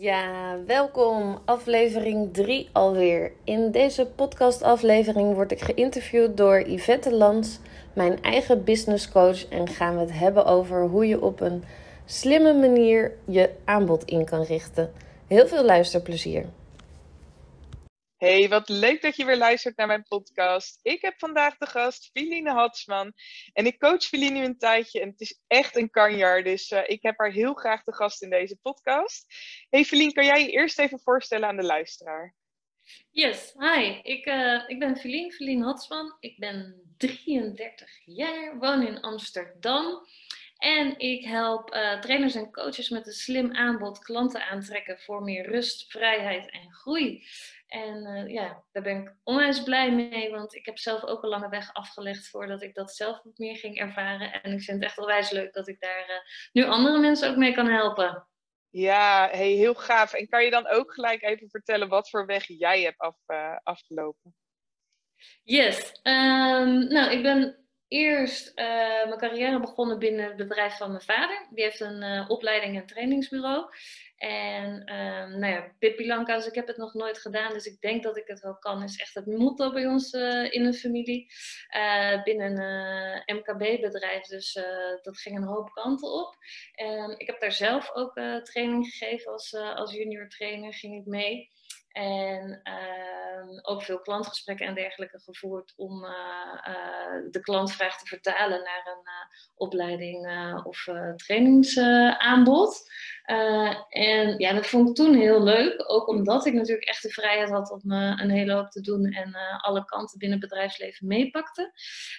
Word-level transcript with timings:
Ja, 0.00 0.56
welkom. 0.66 1.38
Aflevering 1.44 2.32
3 2.32 2.68
alweer. 2.72 3.32
In 3.44 3.70
deze 3.70 4.06
podcastaflevering 4.06 5.34
word 5.34 5.52
ik 5.52 5.60
geïnterviewd 5.60 6.36
door 6.36 6.68
Yvette 6.68 7.14
Lans, 7.14 7.58
mijn 7.92 8.22
eigen 8.22 8.64
business 8.64 9.08
coach, 9.08 9.48
en 9.48 9.68
gaan 9.68 9.94
we 9.94 10.00
het 10.00 10.18
hebben 10.18 10.44
over 10.46 10.82
hoe 10.82 11.06
je 11.06 11.22
op 11.22 11.40
een 11.40 11.64
slimme 12.04 12.54
manier 12.54 13.12
je 13.24 13.50
aanbod 13.64 14.04
in 14.04 14.24
kan 14.24 14.42
richten. 14.42 14.90
Heel 15.26 15.46
veel 15.46 15.64
luisterplezier. 15.64 16.44
Hey, 18.18 18.48
wat 18.48 18.68
leuk 18.68 19.02
dat 19.02 19.16
je 19.16 19.24
weer 19.24 19.36
luistert 19.36 19.76
naar 19.76 19.86
mijn 19.86 20.06
podcast. 20.08 20.78
Ik 20.82 21.02
heb 21.02 21.18
vandaag 21.18 21.56
de 21.56 21.66
gast 21.66 22.10
Filine 22.12 22.50
Hatsman. 22.50 23.12
En 23.52 23.66
ik 23.66 23.78
coach 23.78 24.02
Filine 24.02 24.38
nu 24.38 24.44
een 24.44 24.58
tijdje 24.58 25.00
en 25.00 25.08
het 25.08 25.20
is 25.20 25.40
echt 25.46 25.76
een 25.76 25.90
kanjar. 25.90 26.42
Dus 26.42 26.70
uh, 26.70 26.80
ik 26.86 27.02
heb 27.02 27.18
haar 27.18 27.30
heel 27.30 27.54
graag 27.54 27.84
de 27.84 27.94
gast 27.94 28.22
in 28.22 28.30
deze 28.30 28.56
podcast. 28.62 29.26
Hey 29.68 29.84
Filine, 29.84 30.12
kan 30.12 30.24
jij 30.24 30.40
je 30.40 30.50
eerst 30.50 30.78
even 30.78 31.00
voorstellen 31.00 31.48
aan 31.48 31.56
de 31.56 31.64
luisteraar? 31.64 32.34
Yes, 33.10 33.54
hi. 33.58 34.00
Ik, 34.02 34.26
uh, 34.26 34.62
ik 34.66 34.78
ben 34.78 34.96
Feline, 34.96 35.32
Feline 35.32 35.64
Hatsman. 35.64 36.16
Ik 36.20 36.38
ben 36.38 36.82
33 36.96 37.90
jaar, 38.04 38.58
woon 38.58 38.86
in 38.86 39.00
Amsterdam. 39.00 40.06
En 40.58 40.98
ik 40.98 41.24
help 41.24 41.74
uh, 41.74 42.00
trainers 42.00 42.34
en 42.34 42.52
coaches 42.52 42.88
met 42.88 43.06
een 43.06 43.12
slim 43.12 43.54
aanbod 43.54 43.98
klanten 43.98 44.48
aantrekken 44.48 44.98
voor 44.98 45.22
meer 45.22 45.46
rust, 45.46 45.90
vrijheid 45.90 46.50
en 46.50 46.72
groei. 46.72 47.26
En 47.66 48.06
uh, 48.06 48.32
ja, 48.32 48.64
daar 48.72 48.82
ben 48.82 49.02
ik 49.02 49.14
onwijs 49.22 49.62
blij 49.62 49.92
mee, 49.92 50.30
want 50.30 50.54
ik 50.54 50.66
heb 50.66 50.78
zelf 50.78 51.04
ook 51.04 51.22
een 51.22 51.28
lange 51.28 51.48
weg 51.48 51.72
afgelegd 51.72 52.28
voordat 52.28 52.62
ik 52.62 52.74
dat 52.74 52.94
zelf 52.94 53.22
wat 53.22 53.38
meer 53.38 53.56
ging 53.56 53.78
ervaren. 53.78 54.42
En 54.42 54.52
ik 54.52 54.62
vind 54.62 54.76
het 54.76 54.88
echt 54.88 54.98
onwijs 54.98 55.30
leuk 55.30 55.52
dat 55.52 55.68
ik 55.68 55.80
daar 55.80 56.08
uh, 56.08 56.16
nu 56.52 56.64
andere 56.64 56.98
mensen 56.98 57.30
ook 57.30 57.36
mee 57.36 57.54
kan 57.54 57.66
helpen. 57.66 58.28
Ja, 58.70 59.28
hey, 59.30 59.50
heel 59.50 59.74
gaaf. 59.74 60.12
En 60.12 60.28
kan 60.28 60.44
je 60.44 60.50
dan 60.50 60.66
ook 60.66 60.92
gelijk 60.92 61.22
even 61.22 61.50
vertellen 61.50 61.88
wat 61.88 62.10
voor 62.10 62.26
weg 62.26 62.46
jij 62.46 62.82
hebt 62.82 62.98
af, 62.98 63.16
afgelopen? 63.62 64.34
Yes. 65.42 66.00
Um, 66.02 66.88
nou, 66.88 67.10
ik 67.10 67.22
ben 67.22 67.67
eerst 67.88 68.52
mijn 68.54 69.18
carrière 69.18 69.60
begonnen 69.60 69.98
binnen 69.98 70.24
het 70.24 70.36
bedrijf 70.36 70.76
van 70.76 70.90
mijn 70.90 71.02
vader. 71.02 71.46
Die 71.50 71.64
heeft 71.64 71.80
een 71.80 72.28
opleiding 72.28 72.76
en 72.76 72.86
trainingsbureau. 72.86 73.70
En 74.18 74.94
um, 74.94 75.38
nou 75.38 75.52
ja, 75.52 75.72
Pippi 75.78 76.06
Lanka's, 76.06 76.46
ik 76.46 76.54
heb 76.54 76.66
het 76.66 76.76
nog 76.76 76.94
nooit 76.94 77.18
gedaan, 77.18 77.52
dus 77.52 77.66
ik 77.66 77.80
denk 77.80 78.02
dat 78.02 78.16
ik 78.16 78.26
het 78.26 78.40
wel 78.40 78.58
kan. 78.58 78.82
is 78.82 78.96
echt 78.96 79.14
het 79.14 79.26
motto 79.26 79.72
bij 79.72 79.86
ons 79.86 80.12
uh, 80.12 80.52
in 80.52 80.64
een 80.64 80.74
familie. 80.74 81.26
Uh, 81.76 82.22
binnen 82.22 82.58
een 82.58 83.36
MKB-bedrijf, 83.36 84.26
dus 84.26 84.52
dat 85.02 85.18
ging 85.18 85.36
een 85.36 85.46
hoop 85.46 85.70
kanten 85.70 86.12
op. 86.12 86.36
Um, 86.82 87.14
ik 87.16 87.26
heb 87.26 87.40
daar 87.40 87.52
zelf 87.52 87.90
ook 87.94 88.12
training 88.42 88.86
gegeven 88.86 89.32
als, 89.32 89.54
als 89.54 89.92
junior 89.92 90.28
trainer, 90.28 90.74
ging 90.74 91.00
ik 91.00 91.06
mee. 91.06 91.50
En 91.98 92.60
uh, 92.64 93.58
ook 93.62 93.82
veel 93.82 94.00
klantgesprekken 94.00 94.66
en 94.66 94.74
dergelijke 94.74 95.20
gevoerd 95.20 95.72
om 95.76 96.04
uh, 96.04 96.10
uh, 96.68 97.30
de 97.30 97.40
klantvraag 97.40 97.98
te 97.98 98.06
vertalen 98.06 98.62
naar 98.62 98.82
een 98.86 99.10
opleiding 99.54 100.26
of 100.64 100.86
trainingsaanbod. 101.16 102.90
en 103.88 104.38
ja, 104.38 104.52
dat 104.52 104.66
vond 104.66 104.88
ik 104.88 104.94
toen 104.94 105.14
heel 105.14 105.42
leuk. 105.42 105.90
Ook 105.90 106.08
omdat 106.08 106.46
ik 106.46 106.52
natuurlijk 106.52 106.88
echt 106.88 107.02
de 107.02 107.10
vrijheid 107.10 107.50
had 107.50 107.70
om 107.70 107.92
een 107.92 108.30
hele 108.30 108.52
hoop 108.52 108.70
te 108.70 108.80
doen 108.80 109.04
en 109.04 109.34
alle 109.60 109.84
kanten 109.84 110.18
binnen 110.18 110.40
het 110.40 110.48
bedrijfsleven 110.48 111.06
meepakte. 111.06 111.72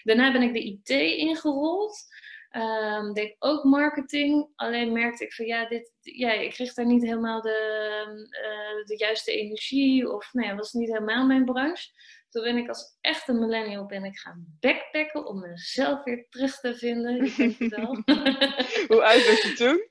Daarna 0.03 0.31
ben 0.31 0.41
ik 0.41 0.53
de 0.53 0.64
IT 0.64 0.89
ingerold. 1.17 2.08
Um, 2.52 3.14
deed 3.14 3.36
ook 3.39 3.64
marketing, 3.64 4.49
alleen 4.55 4.91
merkte 4.91 5.23
ik 5.23 5.33
van 5.33 5.45
ja, 5.45 5.67
dit, 5.67 5.91
ja 6.17 6.31
ik 6.31 6.52
kreeg 6.52 6.73
daar 6.73 6.85
niet 6.85 7.03
helemaal 7.03 7.41
de, 7.41 8.27
uh, 8.31 8.85
de 8.85 8.97
juiste 8.97 9.31
energie 9.31 10.11
of 10.11 10.33
nou 10.33 10.47
ja, 10.47 10.55
was 10.55 10.73
niet 10.73 10.89
helemaal 10.89 11.25
mijn 11.25 11.45
branche. 11.45 11.89
Toen 12.29 12.43
ben 12.43 12.57
ik 12.57 12.67
als 12.67 12.97
echte 13.02 13.33
millennial 13.33 13.85
ben 13.85 14.03
ik 14.03 14.17
gaan 14.17 14.57
backpacken 14.59 15.25
om 15.25 15.39
mezelf 15.39 16.03
weer 16.03 16.25
terug 16.30 16.59
te 16.59 16.75
vinden. 16.75 17.23
Het 17.23 17.58
wel. 17.58 18.03
Hoe 18.87 19.03
oud 19.03 19.27
was 19.27 19.42
je 19.42 19.53
toen? 19.58 19.89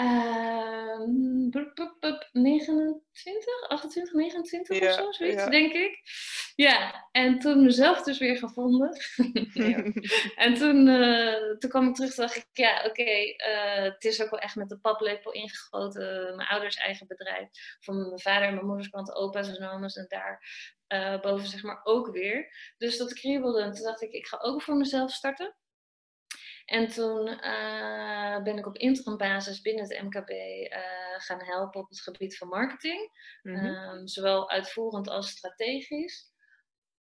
Uh, 0.00 0.78
29, 2.32 3.68
28, 3.68 4.14
29 4.14 4.78
ja, 4.78 4.88
of 4.88 4.94
zo, 4.94 5.12
zoiets, 5.12 5.42
ja. 5.42 5.50
denk 5.50 5.72
ik. 5.72 6.00
Ja, 6.54 7.08
en 7.12 7.38
toen 7.38 7.62
mezelf 7.62 8.02
dus 8.02 8.18
weer 8.18 8.36
gevonden. 8.36 8.96
En 10.36 10.54
toen, 10.54 10.86
uh, 10.86 11.58
toen 11.58 11.70
kwam 11.70 11.88
ik 11.88 11.94
terug 11.94 12.14
dacht 12.14 12.36
ik, 12.36 12.46
ja, 12.52 12.78
oké, 12.78 12.88
okay, 12.88 13.36
uh, 13.48 13.82
het 13.82 14.04
is 14.04 14.22
ook 14.22 14.30
wel 14.30 14.40
echt 14.40 14.56
met 14.56 14.68
de 14.68 14.78
paplepel 14.78 15.32
ingegoten. 15.32 16.36
Mijn 16.36 16.48
ouders 16.48 16.76
eigen 16.76 17.06
bedrijf. 17.06 17.48
Van 17.80 17.96
mijn 17.96 18.20
vader 18.20 18.48
en 18.48 18.54
mijn 18.54 18.66
moeders 18.66 18.88
kant, 18.88 19.14
opa's 19.14 19.56
en 19.56 19.68
oma's 19.68 19.96
en 19.96 20.06
daar 20.08 20.42
uh, 20.92 21.20
boven 21.20 21.46
zeg 21.46 21.62
maar 21.62 21.80
ook 21.82 22.10
weer. 22.10 22.54
Dus 22.78 22.98
dat 22.98 23.12
kriebelde 23.12 23.62
en 23.62 23.72
toen 23.72 23.84
dacht 23.84 24.02
ik, 24.02 24.12
ik 24.12 24.26
ga 24.26 24.38
ook 24.40 24.62
voor 24.62 24.76
mezelf 24.76 25.12
starten. 25.12 25.54
En 26.70 26.88
toen 26.88 27.28
uh, 27.28 28.42
ben 28.42 28.58
ik 28.58 28.66
op 28.66 28.76
interimbasis 28.76 29.60
binnen 29.60 29.82
het 29.82 30.02
MKB 30.02 30.30
uh, 30.30 30.78
gaan 31.16 31.44
helpen 31.44 31.80
op 31.80 31.88
het 31.88 32.00
gebied 32.00 32.36
van 32.36 32.48
marketing. 32.48 33.10
Mm-hmm. 33.42 33.66
um, 33.66 34.08
zowel 34.08 34.50
uitvoerend 34.50 35.08
als 35.08 35.30
strategisch. 35.30 36.32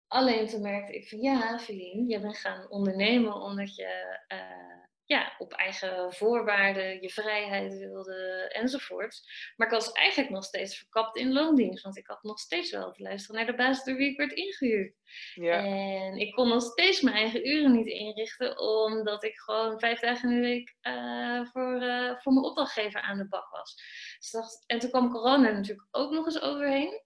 Alleen 0.06 0.46
toen 0.46 0.62
merkte 0.62 0.92
ik 0.92 1.08
van 1.08 1.18
ja, 1.18 1.58
Feline, 1.58 2.08
je 2.08 2.20
bent 2.20 2.38
gaan 2.38 2.70
ondernemen 2.70 3.34
omdat 3.34 3.74
je 3.74 4.20
uh, 4.28 4.83
ja, 5.06 5.34
op 5.38 5.52
eigen 5.52 6.12
voorwaarden 6.12 7.00
je 7.00 7.10
vrijheid 7.10 7.78
wilde 7.78 8.48
enzovoort. 8.52 9.22
Maar 9.56 9.66
ik 9.66 9.72
was 9.72 9.92
eigenlijk 9.92 10.30
nog 10.30 10.44
steeds 10.44 10.78
verkapt 10.78 11.16
in 11.16 11.32
loondienst, 11.32 11.82
want 11.82 11.96
ik 11.96 12.06
had 12.06 12.22
nog 12.22 12.38
steeds 12.38 12.70
wel 12.70 12.92
te 12.92 13.02
luisteren 13.02 13.36
naar 13.36 13.46
de 13.46 13.54
baas 13.54 13.84
door 13.84 13.96
wie 13.96 14.10
ik 14.10 14.16
werd 14.16 14.32
ingehuurd. 14.32 14.94
Ja. 15.34 15.64
En 15.64 16.16
ik 16.16 16.34
kon 16.34 16.48
nog 16.48 16.62
steeds 16.62 17.00
mijn 17.00 17.16
eigen 17.16 17.48
uren 17.48 17.72
niet 17.72 17.86
inrichten, 17.86 18.58
omdat 18.58 19.24
ik 19.24 19.36
gewoon 19.36 19.78
vijf 19.78 20.00
dagen 20.00 20.30
in 20.30 20.34
de 20.34 20.40
week 20.40 20.76
uh, 20.82 21.44
voor, 21.52 21.82
uh, 21.82 22.18
voor 22.18 22.32
mijn 22.32 22.44
opdrachtgever 22.44 23.00
aan 23.00 23.18
de 23.18 23.28
bak 23.28 23.50
was. 23.50 23.74
Dus 24.18 24.30
dacht, 24.30 24.64
en 24.66 24.78
toen 24.78 24.90
kwam 24.90 25.10
corona 25.10 25.50
natuurlijk 25.50 25.88
ook 25.90 26.10
nog 26.10 26.24
eens 26.24 26.40
overheen. 26.40 27.02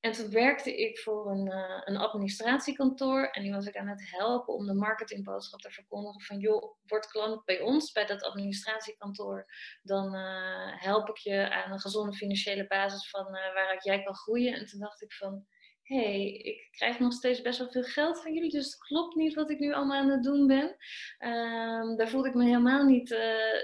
En 0.00 0.12
toen 0.12 0.30
werkte 0.30 0.76
ik 0.76 0.98
voor 0.98 1.30
een, 1.30 1.46
uh, 1.46 1.80
een 1.84 1.96
administratiekantoor 1.96 3.24
en 3.24 3.42
die 3.42 3.52
was 3.52 3.66
ik 3.66 3.76
aan 3.76 3.88
het 3.88 4.10
helpen 4.10 4.54
om 4.54 4.66
de 4.66 4.74
marketingboodschap 4.74 5.60
te 5.60 5.70
verkondigen 5.70 6.20
van 6.20 6.38
joh, 6.38 6.76
word 6.86 7.06
klant 7.06 7.44
bij 7.44 7.60
ons, 7.60 7.92
bij 7.92 8.06
dat 8.06 8.22
administratiekantoor, 8.22 9.46
dan 9.82 10.14
uh, 10.14 10.82
help 10.82 11.08
ik 11.08 11.16
je 11.16 11.50
aan 11.50 11.72
een 11.72 11.80
gezonde 11.80 12.16
financiële 12.16 12.66
basis 12.66 13.10
van 13.10 13.26
uh, 13.26 13.54
waaruit 13.54 13.84
jij 13.84 14.02
kan 14.02 14.14
groeien. 14.14 14.54
En 14.54 14.66
toen 14.66 14.80
dacht 14.80 15.02
ik 15.02 15.12
van, 15.12 15.46
hé, 15.82 15.96
hey, 15.96 16.32
ik 16.32 16.68
krijg 16.70 16.98
nog 16.98 17.12
steeds 17.12 17.42
best 17.42 17.58
wel 17.58 17.70
veel 17.70 17.82
geld 17.82 18.22
van 18.22 18.34
jullie, 18.34 18.50
dus 18.50 18.64
het 18.64 18.78
klopt 18.78 19.14
niet 19.14 19.34
wat 19.34 19.50
ik 19.50 19.58
nu 19.58 19.72
allemaal 19.72 20.00
aan 20.00 20.10
het 20.10 20.22
doen 20.22 20.46
ben. 20.46 20.76
Um, 21.18 21.96
daar 21.96 22.08
voelde 22.08 22.28
ik 22.28 22.34
me 22.34 22.44
helemaal 22.44 22.84
niet, 22.84 23.16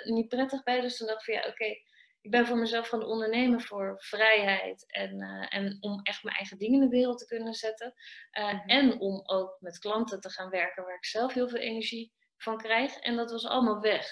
niet 0.05 0.29
prettig 0.29 0.63
bij, 0.63 0.81
dus 0.81 0.97
toen 0.97 1.07
dacht 1.07 1.29
ik 1.29 1.35
van 1.35 1.43
ja, 1.43 1.51
oké, 1.51 1.75
ik 2.23 2.31
ben 2.31 2.47
voor 2.47 2.57
mezelf 2.57 2.89
gaan 2.89 3.05
ondernemen 3.05 3.61
voor 3.61 3.95
vrijheid 3.99 4.93
en, 4.93 5.23
uh, 5.23 5.47
en 5.49 5.77
om 5.81 6.01
echt 6.03 6.23
mijn 6.23 6.37
eigen 6.37 6.59
dingen 6.59 6.83
in 6.83 6.89
de 6.89 6.97
wereld 6.97 7.19
te 7.19 7.27
kunnen 7.27 7.55
zetten. 7.55 7.95
Uh, 8.39 8.53
mm-hmm. 8.53 8.69
En 8.69 9.01
om 9.01 9.23
ook 9.25 9.57
met 9.61 9.79
klanten 9.79 10.21
te 10.21 10.31
gaan 10.31 10.51
werken 10.51 10.85
waar 10.85 10.97
ik 10.97 11.05
zelf 11.05 11.33
heel 11.33 11.49
veel 11.49 11.59
energie 11.59 12.13
van 12.37 12.59
krijg. 12.59 12.97
En 12.97 13.17
dat 13.17 13.31
was 13.31 13.47
allemaal 13.47 13.81
weg. 13.81 14.07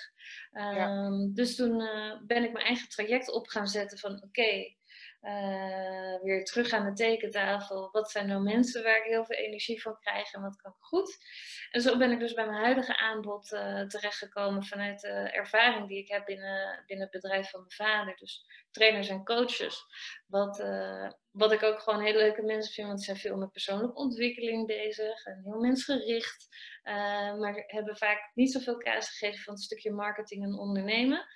Ja. 0.50 1.10
Dus 1.32 1.56
toen 1.56 1.80
uh, 1.80 2.20
ben 2.26 2.44
ik 2.44 2.52
mijn 2.52 2.64
eigen 2.64 2.88
traject 2.88 3.30
op 3.30 3.48
gaan 3.48 3.68
zetten 3.68 3.98
van 3.98 4.12
oké, 4.12 4.24
okay, 4.24 4.78
uh, 5.22 6.22
weer 6.22 6.44
terug 6.44 6.72
aan 6.72 6.84
de 6.84 6.92
tekentafel. 6.92 7.88
Wat 7.92 8.10
zijn 8.10 8.26
nou 8.26 8.42
mensen 8.42 8.82
waar 8.82 8.96
ik 8.96 9.04
heel 9.04 9.24
veel 9.24 9.36
energie 9.36 9.82
van 9.82 9.98
krijg 10.00 10.32
en 10.32 10.42
wat 10.42 10.56
kan 10.56 10.74
goed? 10.78 11.18
En 11.70 11.80
zo 11.80 11.96
ben 11.96 12.10
ik 12.10 12.18
dus 12.18 12.32
bij 12.32 12.46
mijn 12.46 12.62
huidige 12.62 12.96
aanbod 12.96 13.52
uh, 13.52 13.86
terechtgekomen 13.86 14.64
vanuit 14.64 15.00
de 15.00 15.08
ervaring 15.08 15.88
die 15.88 15.98
ik 15.98 16.08
heb 16.08 16.24
binnen, 16.24 16.84
binnen 16.86 17.08
het 17.10 17.20
bedrijf 17.22 17.50
van 17.50 17.60
mijn 17.60 17.72
vader. 17.72 18.16
Dus 18.16 18.44
trainers 18.70 19.08
en 19.08 19.24
coaches. 19.24 19.84
Wat, 20.26 20.60
uh, 20.60 21.10
wat 21.30 21.52
ik 21.52 21.62
ook 21.62 21.80
gewoon 21.80 22.02
hele 22.02 22.18
leuke 22.18 22.42
mensen 22.42 22.72
vind, 22.72 22.86
want 22.86 22.98
die 22.98 23.06
zijn 23.06 23.18
veel 23.18 23.36
met 23.36 23.52
persoonlijke 23.52 23.96
ontwikkeling 23.96 24.66
bezig 24.66 25.24
en 25.24 25.40
heel 25.44 25.60
mensgericht. 25.60 26.48
maar 27.38 27.64
hebben 27.66 27.96
vaak 27.96 28.30
niet 28.34 28.52
zoveel 28.52 28.76
kaas 28.76 29.08
gegeven 29.08 29.42
van 29.42 29.54
het 29.54 29.62
stukje 29.62 29.92
marketing 29.92 30.44
en 30.44 30.58
ondernemen. 30.58 31.26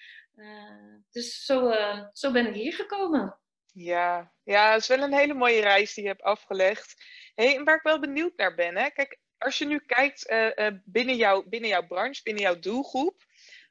dus 1.10 1.44
zo, 1.44 1.72
zo 2.12 2.32
ben 2.32 2.46
ik 2.46 2.54
hier 2.54 2.72
gekomen. 2.72 3.38
Ja, 3.74 4.32
ja, 4.44 4.72
het 4.72 4.80
is 4.80 4.88
wel 4.88 5.02
een 5.02 5.14
hele 5.14 5.34
mooie 5.34 5.60
reis 5.60 5.94
die 5.94 6.02
je 6.02 6.10
hebt 6.10 6.22
afgelegd. 6.22 7.04
Hey, 7.34 7.56
en 7.56 7.64
waar 7.64 7.76
ik 7.76 7.82
wel 7.82 8.00
benieuwd 8.00 8.36
naar 8.36 8.54
ben, 8.54 8.76
hè? 8.76 8.90
kijk, 8.90 9.18
als 9.38 9.58
je 9.58 9.66
nu 9.66 9.78
kijkt 9.78 10.30
uh, 10.30 10.50
uh, 10.56 10.66
binnen, 10.84 11.16
jou, 11.16 11.48
binnen 11.48 11.70
jouw 11.70 11.86
branche, 11.86 12.22
binnen 12.22 12.42
jouw 12.42 12.58
doelgroep, 12.58 13.24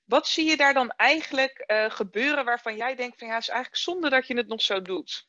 wat 0.06 0.28
zie 0.28 0.50
je 0.50 0.58
daar 0.58 0.74
dan 0.74 0.92
eigenlijk 0.92 1.64
uh, 1.68 1.90
gebeuren 1.90 2.46
waarvan 2.46 2.76
jij 2.76 2.96
denkt 2.96 3.18
van 3.18 3.28
ja, 3.28 3.34
het 3.34 3.44
is 3.44 3.50
eigenlijk 3.50 3.82
zonde 3.82 4.10
dat 4.10 4.28
je 4.28 4.38
het 4.38 4.48
nog 4.48 4.62
zo 4.62 4.82
doet? 4.82 5.28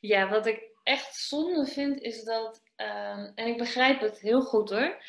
Ja, 0.00 0.28
wat 0.28 0.46
ik 0.46 0.62
echt 0.82 1.16
zonde 1.16 1.66
vind 1.66 2.00
is 2.00 2.22
dat, 2.24 2.62
um, 2.76 3.32
en 3.34 3.46
ik 3.46 3.58
begrijp 3.58 4.00
het 4.00 4.20
heel 4.20 4.42
goed 4.42 4.70
hoor, 4.70 5.02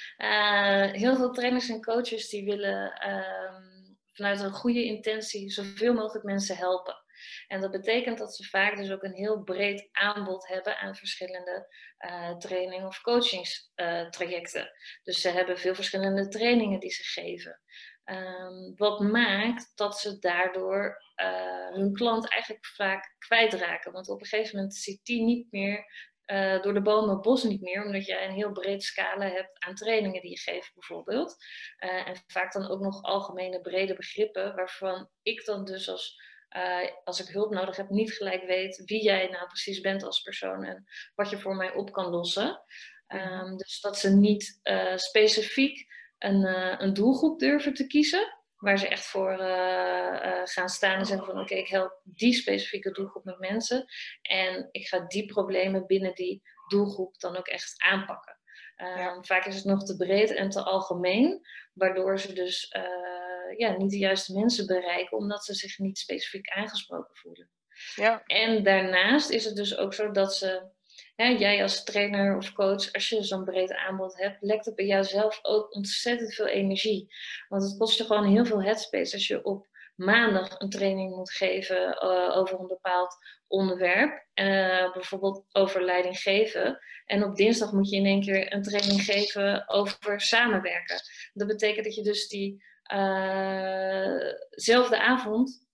heel 0.91 1.15
veel 1.15 1.31
trainers 1.31 1.69
en 1.69 1.83
coaches 1.83 2.29
die 2.29 2.45
willen 2.45 3.09
um, 3.09 3.97
vanuit 4.13 4.39
een 4.39 4.51
goede 4.51 4.83
intentie 4.83 5.49
zoveel 5.49 5.93
mogelijk 5.93 6.25
mensen 6.25 6.57
helpen. 6.57 7.03
En 7.47 7.61
dat 7.61 7.71
betekent 7.71 8.17
dat 8.17 8.35
ze 8.35 8.43
vaak 8.43 8.77
dus 8.77 8.91
ook 8.91 9.03
een 9.03 9.13
heel 9.13 9.43
breed 9.43 9.89
aanbod 9.91 10.47
hebben 10.47 10.77
aan 10.77 10.95
verschillende 10.95 11.75
uh, 11.99 12.37
training- 12.37 12.85
of 12.85 13.01
coachingstrajecten. 13.01 14.71
dus 15.03 15.21
ze 15.21 15.29
hebben 15.29 15.57
veel 15.57 15.75
verschillende 15.75 16.27
trainingen 16.27 16.79
die 16.79 16.91
ze 16.91 17.03
geven. 17.03 17.61
Um, 18.05 18.73
wat 18.75 18.99
maakt 18.99 19.71
dat 19.75 19.99
ze 19.99 20.19
daardoor 20.19 21.03
uh, 21.15 21.69
hun 21.69 21.93
klant 21.93 22.29
eigenlijk 22.29 22.65
vaak 22.65 23.15
kwijtraken. 23.17 23.91
Want 23.91 24.09
op 24.09 24.21
een 24.21 24.27
gegeven 24.27 24.55
moment 24.55 24.75
ziet 24.75 25.05
die 25.05 25.23
niet 25.23 25.51
meer 25.51 25.85
uh, 26.25 26.61
door 26.61 26.73
de 26.73 26.81
bomen 26.81 27.09
het 27.09 27.21
bos 27.21 27.43
niet 27.43 27.61
meer, 27.61 27.85
omdat 27.85 28.05
je 28.05 28.21
een 28.21 28.31
heel 28.31 28.51
breed 28.51 28.83
scala 28.83 29.25
hebt 29.25 29.65
aan 29.65 29.75
trainingen 29.75 30.21
die 30.21 30.29
je 30.29 30.39
geeft, 30.39 30.73
bijvoorbeeld. 30.73 31.35
En 31.77 32.15
vaak 32.27 32.53
dan 32.53 32.69
ook 32.69 32.79
nog 32.79 33.01
algemene 33.01 33.61
brede 33.61 33.93
begrippen, 33.93 34.55
waarvan 34.55 35.09
ik 35.21 35.45
dan 35.45 35.65
dus 35.65 35.89
als, 35.89 36.21
uh, 36.55 36.89
als 37.03 37.21
ik 37.21 37.27
hulp 37.27 37.51
nodig 37.51 37.75
heb, 37.75 37.89
niet 37.89 38.13
gelijk 38.13 38.43
weet 38.43 38.81
wie 38.85 39.03
jij 39.03 39.27
nou 39.27 39.47
precies 39.47 39.81
bent 39.81 40.03
als 40.03 40.21
persoon 40.21 40.63
en 40.63 40.85
wat 41.15 41.29
je 41.29 41.37
voor 41.37 41.55
mij 41.55 41.73
op 41.73 41.91
kan 41.91 42.09
lossen. 42.09 42.63
Um, 43.07 43.57
dus 43.57 43.79
dat 43.81 43.97
ze 43.97 44.09
niet 44.09 44.59
specifiek 44.95 45.85
een, 46.17 46.43
een 46.81 46.93
doelgroep 46.93 47.39
durven 47.39 47.73
te 47.73 47.87
kiezen 47.87 48.39
waar 48.55 48.77
ze 48.77 48.87
echt 48.87 49.05
voor 49.05 49.37
gaan 50.43 50.69
staan 50.69 50.99
en 50.99 51.05
zeggen 51.05 51.25
van 51.25 51.39
oké, 51.39 51.55
ik 51.55 51.67
help 51.67 52.01
die 52.03 52.33
specifieke 52.33 52.91
doelgroep 52.91 53.23
met 53.23 53.39
mensen 53.39 53.85
en 54.21 54.67
ik 54.71 54.87
ga 54.87 54.99
die 54.99 55.25
problemen 55.25 55.85
binnen 55.85 56.15
die 56.15 56.41
doelgroep 56.67 57.19
dan 57.19 57.37
ook 57.37 57.47
echt 57.47 57.73
aanpakken. 57.77 58.39
Um, 58.77 58.87
ja. 58.87 59.21
Vaak 59.21 59.45
is 59.45 59.55
het 59.55 59.65
nog 59.65 59.83
te 59.83 59.95
breed 59.95 60.33
en 60.33 60.49
te 60.49 60.63
algemeen, 60.63 61.47
waardoor 61.73 62.19
ze 62.19 62.33
dus 62.33 62.75
uh, 62.77 62.83
ja, 63.57 63.77
niet 63.77 63.91
de 63.91 63.97
juiste 63.97 64.33
mensen 64.33 64.65
bereiken, 64.65 65.17
omdat 65.17 65.45
ze 65.45 65.53
zich 65.53 65.77
niet 65.77 65.97
specifiek 65.97 66.49
aangesproken 66.49 67.15
voelen. 67.15 67.49
Ja. 67.95 68.23
En 68.25 68.63
daarnaast 68.63 69.29
is 69.29 69.45
het 69.45 69.55
dus 69.55 69.77
ook 69.77 69.93
zo 69.93 70.11
dat 70.11 70.35
ze 70.35 70.69
hè, 71.15 71.27
jij 71.27 71.61
als 71.61 71.83
trainer 71.83 72.37
of 72.37 72.53
coach, 72.53 72.93
als 72.93 73.09
je 73.09 73.23
zo'n 73.23 73.43
breed 73.43 73.73
aanbod 73.73 74.17
hebt, 74.17 74.41
lekt 74.41 74.65
het 74.65 74.75
bij 74.75 74.85
jouzelf 74.85 75.39
ook 75.41 75.75
ontzettend 75.75 76.33
veel 76.33 76.47
energie. 76.47 77.13
Want 77.47 77.63
het 77.63 77.77
kost 77.77 77.97
je 77.97 78.03
gewoon 78.03 78.31
heel 78.31 78.45
veel 78.45 78.63
headspace 78.63 79.13
als 79.13 79.27
je 79.27 79.43
op 79.43 79.69
maandag 79.95 80.59
een 80.59 80.69
training 80.69 81.15
moet 81.15 81.31
geven 81.31 82.03
uh, 82.03 82.37
over 82.37 82.59
een 82.59 82.67
bepaald 82.67 83.15
onderwerp. 83.47 84.25
Uh, 84.35 84.93
bijvoorbeeld 84.93 85.45
over 85.51 85.83
leiding 85.83 86.17
geven. 86.17 86.79
En 87.05 87.23
op 87.23 87.35
dinsdag 87.35 87.71
moet 87.71 87.89
je 87.89 87.95
in 87.95 88.05
één 88.05 88.21
keer 88.21 88.53
een 88.53 88.61
training 88.61 89.01
geven 89.01 89.69
over 89.69 90.21
samenwerken. 90.21 90.97
Dat 91.33 91.47
betekent 91.47 91.85
dat 91.85 91.95
je 91.95 92.03
dus 92.03 92.27
diezelfde 92.27 92.69
uh 92.93 94.31
avond 94.91 95.69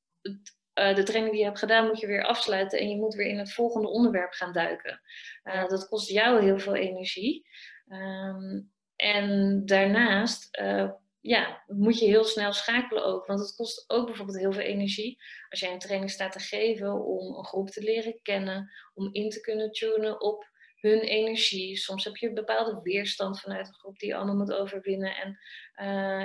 uh, 0.80 0.96
de 0.96 1.04
training 1.04 1.32
die 1.32 1.40
je 1.40 1.48
hebt 1.48 1.60
gedaan 1.60 1.88
moet 1.88 2.00
je 2.00 2.08
weer 2.08 2.24
afsluiten 2.24 2.80
en 2.80 2.90
je 2.90 2.96
moet 2.96 3.16
weer 3.16 3.28
in 3.28 3.38
het 3.38 3.54
volgende 3.54 3.88
onderwerp 3.88 4.32
gaan 4.34 4.54
duiken. 4.54 5.02
Uh, 5.44 5.68
dat 5.68 5.88
kost 5.88 6.10
jou 6.10 6.44
heel 6.44 6.60
veel 6.60 6.76
energie. 6.76 7.48
Um, 7.88 8.72
en 8.96 9.62
daarnaast 9.66 10.60
uh, 10.60 10.92
ja, 11.22 11.64
moet 11.68 12.00
je 12.00 12.06
heel 12.06 12.24
snel 12.24 12.54
schakelen 12.54 13.06
ook, 13.06 13.26
want 13.26 13.40
het 13.40 13.56
kost 13.56 13.90
ook 13.90 14.06
bijvoorbeeld 14.06 14.38
heel 14.38 14.52
veel 14.52 14.62
energie 14.62 15.22
als 15.50 15.60
jij 15.60 15.72
een 15.72 15.80
training 15.80 16.12
staat 16.12 16.32
te 16.32 16.40
geven 16.40 17.06
om 17.06 17.36
een 17.36 17.46
groep 17.46 17.70
te 17.70 17.82
leren 17.82 18.20
kennen, 18.22 18.72
om 18.94 19.10
in 19.14 19.30
te 19.30 19.42
kunnen 19.42 19.72
tunen 19.72 20.22
op 20.22 20.50
hun 20.80 21.00
energie. 21.00 21.78
Soms 21.78 22.04
heb 22.04 22.16
je 22.16 22.28
een 22.28 22.34
bepaalde 22.34 22.82
weerstand 22.82 23.40
vanuit 23.40 23.68
een 23.68 23.74
groep 23.74 24.00
die 24.00 24.10
je 24.10 24.16
allemaal 24.16 24.36
moet 24.36 24.54
overwinnen. 24.54 25.16
En 25.16 25.38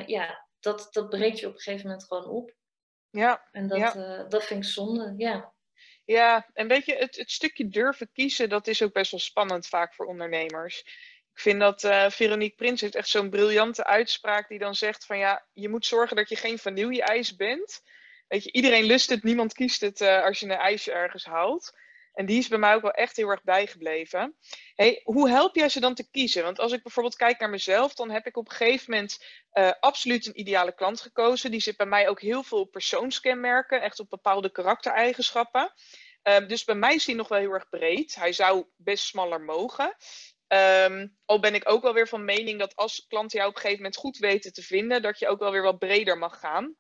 ja, 0.07 0.47
dat, 0.63 0.89
dat 0.91 1.09
breekt 1.09 1.39
je 1.39 1.47
op 1.47 1.55
een 1.55 1.61
gegeven 1.61 1.87
moment 1.87 2.07
gewoon 2.07 2.27
op. 2.27 2.55
Ja. 3.11 3.49
En 3.51 3.69
dat, 3.69 3.79
ja. 3.79 3.97
Uh, 3.97 4.29
dat 4.29 4.45
vind 4.45 4.65
ik 4.65 4.71
zonde, 4.71 5.15
ja. 5.17 5.53
Ja, 6.05 6.51
en 6.53 6.69
weet 6.69 6.87
je, 6.87 6.95
het, 6.95 7.17
het 7.17 7.31
stukje 7.31 7.69
durven 7.69 8.13
kiezen, 8.13 8.49
dat 8.49 8.67
is 8.67 8.83
ook 8.83 8.93
best 8.93 9.11
wel 9.11 9.21
spannend 9.21 9.67
vaak 9.67 9.95
voor 9.95 10.07
ondernemers. 10.07 10.81
Ik 11.35 11.41
vind 11.41 11.61
dat 11.61 11.83
uh, 11.83 12.11
Veronique 12.11 12.57
Prins 12.57 12.81
heeft 12.81 12.95
echt 12.95 13.09
zo'n 13.09 13.31
briljante 13.31 13.85
uitspraak 13.85 14.49
die 14.49 14.59
dan 14.59 14.75
zegt 14.75 15.07
van 15.07 15.19
ja, 15.19 15.47
je 15.53 15.69
moet 15.69 15.87
zorgen 15.87 16.17
dat 16.17 16.29
je 16.29 16.37
geen 16.37 16.59
vanille-ijs 16.59 17.37
bent. 17.37 17.83
Weet 18.29 18.45
je, 18.45 18.53
iedereen 18.53 18.85
lust 18.85 19.11
het, 19.11 19.23
niemand 19.23 19.53
kiest 19.53 19.81
het 19.81 20.01
uh, 20.01 20.25
als 20.25 20.41
je 20.41 20.47
een 20.47 20.53
ijsje 20.53 20.93
ergens 20.93 21.25
haalt. 21.25 21.73
En 22.13 22.27
die 22.27 22.39
is 22.39 22.49
bij 22.49 22.59
mij 22.59 22.75
ook 22.75 22.83
wel 22.83 22.91
echt 22.91 23.17
heel 23.17 23.29
erg 23.29 23.43
bijgebleven. 23.43 24.37
Hey, 24.75 25.01
hoe 25.05 25.29
help 25.29 25.57
jij 25.57 25.69
ze 25.69 25.81
dan 25.81 25.95
te 25.95 26.11
kiezen? 26.11 26.43
Want 26.43 26.59
als 26.59 26.73
ik 26.73 26.83
bijvoorbeeld 26.83 27.17
kijk 27.17 27.41
naar 27.41 27.51
mezelf, 27.51 27.95
dan 27.95 28.11
heb 28.11 28.27
ik 28.27 28.37
op 28.37 28.51
een 28.51 28.57
gegeven 28.57 28.91
moment 28.91 29.25
uh, 29.53 29.71
absoluut 29.81 30.27
een 30.27 30.41
ideale 30.41 30.75
klant 30.75 31.01
gekozen. 31.01 31.51
Die 31.51 31.61
zit 31.61 31.77
bij 31.77 31.87
mij 31.87 32.09
ook 32.09 32.21
heel 32.21 32.43
veel 32.43 32.65
persoonskenmerken, 32.65 33.83
echt 33.83 34.01
op 34.01 34.11
bepaalde 34.11 34.53
karaktereigenschappen. 34.53 35.73
Uh, 36.29 36.49
dus 36.49 36.65
bij 36.65 36.75
mij 36.75 36.95
is 36.95 37.07
hij 37.07 37.15
nog 37.15 37.29
wel 37.29 37.39
heel 37.39 37.53
erg 37.53 37.69
breed. 37.69 38.15
Hij 38.15 38.33
zou 38.33 38.67
best 38.77 39.05
smaller 39.05 39.41
mogen. 39.41 39.97
Um, 40.49 41.17
al 41.25 41.41
ben 41.41 41.55
ik 41.55 41.71
ook 41.71 41.83
wel 41.83 41.93
weer 41.93 42.09
van 42.09 42.25
mening 42.25 42.59
dat 42.59 42.77
als 42.77 43.07
klanten 43.09 43.39
jou 43.39 43.51
op 43.51 43.55
een 43.57 43.61
gegeven 43.61 43.83
moment 43.83 44.01
goed 44.01 44.19
weten 44.19 44.53
te 44.53 44.63
vinden, 44.63 45.03
dat 45.03 45.19
je 45.19 45.29
ook 45.29 45.39
wel 45.39 45.51
weer 45.51 45.63
wat 45.63 45.79
breder 45.79 46.19
mag 46.19 46.41
gaan 46.41 46.77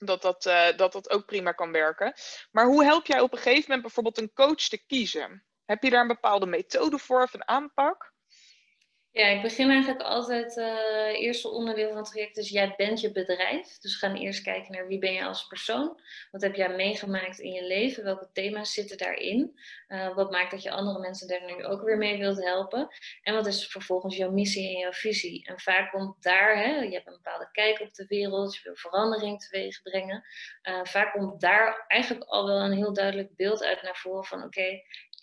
dat 0.00 0.22
dat, 0.22 0.46
uh, 0.46 0.76
dat 0.76 0.92
dat 0.92 1.10
ook 1.10 1.26
prima 1.26 1.52
kan 1.52 1.72
werken. 1.72 2.14
Maar 2.50 2.66
hoe 2.66 2.84
help 2.84 3.06
jij 3.06 3.20
op 3.20 3.32
een 3.32 3.38
gegeven 3.38 3.62
moment 3.62 3.82
bijvoorbeeld 3.82 4.18
een 4.18 4.32
coach 4.32 4.68
te 4.68 4.86
kiezen? 4.86 5.44
Heb 5.64 5.82
je 5.82 5.90
daar 5.90 6.00
een 6.00 6.06
bepaalde 6.06 6.46
methode 6.46 6.98
voor 6.98 7.22
of 7.22 7.34
een 7.34 7.48
aanpak? 7.48 8.09
Ja, 9.12 9.26
ik 9.26 9.42
begin 9.42 9.70
eigenlijk 9.70 10.02
altijd, 10.02 10.56
uh, 10.56 11.20
eerste 11.20 11.48
onderdeel 11.48 11.88
van 11.88 11.96
het 11.96 12.06
traject 12.06 12.36
is 12.36 12.48
jij 12.48 12.74
bent 12.76 13.00
je 13.00 13.12
bedrijf. 13.12 13.78
Dus 13.78 13.96
gaan 13.96 14.14
eerst 14.14 14.42
kijken 14.42 14.72
naar 14.72 14.86
wie 14.86 14.98
ben 14.98 15.12
je 15.12 15.24
als 15.24 15.46
persoon. 15.46 16.00
Wat 16.30 16.42
heb 16.42 16.54
jij 16.54 16.68
meegemaakt 16.76 17.38
in 17.38 17.52
je 17.52 17.64
leven? 17.64 18.04
Welke 18.04 18.28
thema's 18.32 18.72
zitten 18.72 18.98
daarin? 18.98 19.58
Uh, 19.88 20.14
wat 20.14 20.30
maakt 20.30 20.50
dat 20.50 20.62
je 20.62 20.70
andere 20.70 20.98
mensen 20.98 21.28
daar 21.28 21.44
nu 21.44 21.64
ook 21.64 21.82
weer 21.82 21.96
mee 21.96 22.18
wilt 22.18 22.44
helpen? 22.44 22.88
En 23.22 23.34
wat 23.34 23.46
is 23.46 23.66
vervolgens 23.66 24.16
jouw 24.16 24.30
missie 24.30 24.68
en 24.68 24.80
jouw 24.80 24.92
visie? 24.92 25.46
En 25.46 25.60
vaak 25.60 25.90
komt 25.90 26.22
daar, 26.22 26.56
hè, 26.56 26.80
je 26.80 26.92
hebt 26.92 27.06
een 27.06 27.20
bepaalde 27.22 27.48
kijk 27.52 27.80
op 27.80 27.94
de 27.94 28.06
wereld, 28.06 28.54
je 28.54 28.60
wil 28.62 28.76
verandering 28.76 29.40
teweeg 29.40 29.82
brengen. 29.82 30.24
Uh, 30.62 30.80
vaak 30.84 31.12
komt 31.12 31.40
daar 31.40 31.84
eigenlijk 31.86 32.30
al 32.30 32.46
wel 32.46 32.60
een 32.60 32.76
heel 32.76 32.92
duidelijk 32.92 33.36
beeld 33.36 33.62
uit 33.62 33.82
naar 33.82 33.96
voren 33.96 34.24
van 34.24 34.44
oké, 34.44 34.80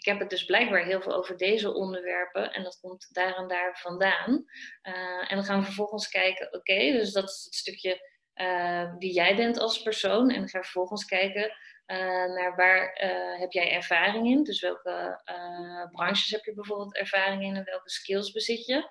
heb 0.08 0.20
het 0.20 0.30
dus 0.30 0.46
blijkbaar 0.46 0.86
heel 0.86 1.02
veel 1.02 1.14
over 1.14 1.38
deze 1.38 1.74
onderwerpen 1.74 2.54
en 2.54 2.64
dat 2.64 2.80
komt 2.80 3.14
daar 3.14 3.36
en 3.36 3.48
daar 3.48 3.80
vandaan. 3.80 4.46
Uh, 4.84 5.32
en 5.32 5.36
dan 5.36 5.44
gaan 5.44 5.60
we 5.60 5.66
vervolgens 5.66 6.08
kijken, 6.08 6.54
oké, 6.54 6.92
dus 6.92 7.12
dat 7.12 7.30
is 7.30 7.44
het 7.44 7.54
stukje 7.54 8.16
uh, 8.36 8.94
wie 8.98 9.14
jij 9.14 9.36
bent 9.36 9.60
als 9.60 9.82
persoon. 9.82 10.30
En 10.30 10.40
dan 10.40 10.50
gaan 10.50 10.62
we 10.62 10.68
vervolgens 10.68 11.06
kijken 11.06 11.52
uh, 11.88 11.98
naar 12.36 12.56
waar 12.56 12.94
heb 13.40 13.52
jij 13.52 13.72
ervaring 13.72 14.28
in. 14.28 14.44
Dus 14.44 14.62
welke 14.62 15.22
branches 15.92 16.32
heb 16.32 16.44
je 16.44 16.54
bijvoorbeeld 16.54 16.98
ervaring 16.98 17.44
in 17.44 17.56
en 17.56 17.64
welke 17.64 17.90
skills 17.90 18.32
bezit 18.32 18.66
je. 18.66 18.90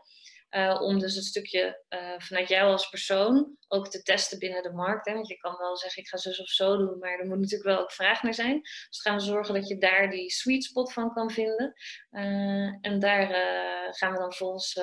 Uh, 0.51 0.81
om 0.83 0.99
dus 0.99 1.15
het 1.15 1.25
stukje 1.25 1.85
uh, 1.89 2.15
vanuit 2.19 2.49
jou 2.49 2.71
als 2.71 2.89
persoon 2.89 3.57
ook 3.69 3.89
te 3.89 4.03
testen 4.03 4.39
binnen 4.39 4.63
de 4.63 4.73
markt. 4.73 5.07
Hè? 5.07 5.13
Want 5.13 5.29
je 5.29 5.37
kan 5.37 5.57
wel 5.57 5.77
zeggen, 5.77 6.03
ik 6.03 6.09
ga 6.09 6.17
zus 6.17 6.41
of 6.41 6.49
zo 6.49 6.77
doen, 6.77 6.99
maar 6.99 7.19
er 7.19 7.27
moet 7.27 7.39
natuurlijk 7.39 7.71
wel 7.71 7.79
ook 7.79 7.93
vraag 7.93 8.23
naar 8.23 8.35
zijn. 8.35 8.61
Dus 8.61 9.01
gaan 9.01 9.17
we 9.17 9.23
zorgen 9.23 9.55
dat 9.55 9.69
je 9.69 9.79
daar 9.79 10.11
die 10.11 10.31
sweet 10.31 10.65
spot 10.65 10.93
van 10.93 11.13
kan 11.13 11.31
vinden. 11.31 11.73
Uh, 12.11 12.79
en 12.81 12.99
daar 12.99 13.27
gaan 13.95 14.13
we 14.13 14.19
dan 14.19 14.33
volgens 14.33 14.81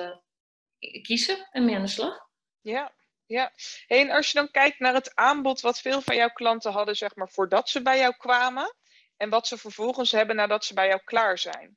kiezen 1.02 1.48
en 1.50 1.64
mee 1.64 1.74
aan 1.74 1.82
de 1.82 1.88
slag. 1.88 2.18
Ja, 2.60 2.94
ja. 3.26 3.52
En 3.86 4.10
als 4.10 4.30
je 4.30 4.38
dan 4.38 4.50
kijkt 4.50 4.78
naar 4.78 4.94
het 4.94 5.14
aanbod 5.14 5.60
wat 5.60 5.80
veel 5.80 6.00
van 6.00 6.16
jouw 6.16 6.32
klanten 6.32 6.72
hadden, 6.72 6.96
zeg 6.96 7.14
maar, 7.14 7.28
voordat 7.28 7.68
ze 7.68 7.82
bij 7.82 7.98
jou 7.98 8.16
kwamen. 8.16 8.74
En 9.16 9.30
wat 9.30 9.46
ze 9.46 9.58
vervolgens 9.58 10.12
hebben 10.12 10.36
nadat 10.36 10.64
ze 10.64 10.74
bij 10.74 10.86
jou 10.86 11.00
klaar 11.04 11.38
zijn. 11.38 11.76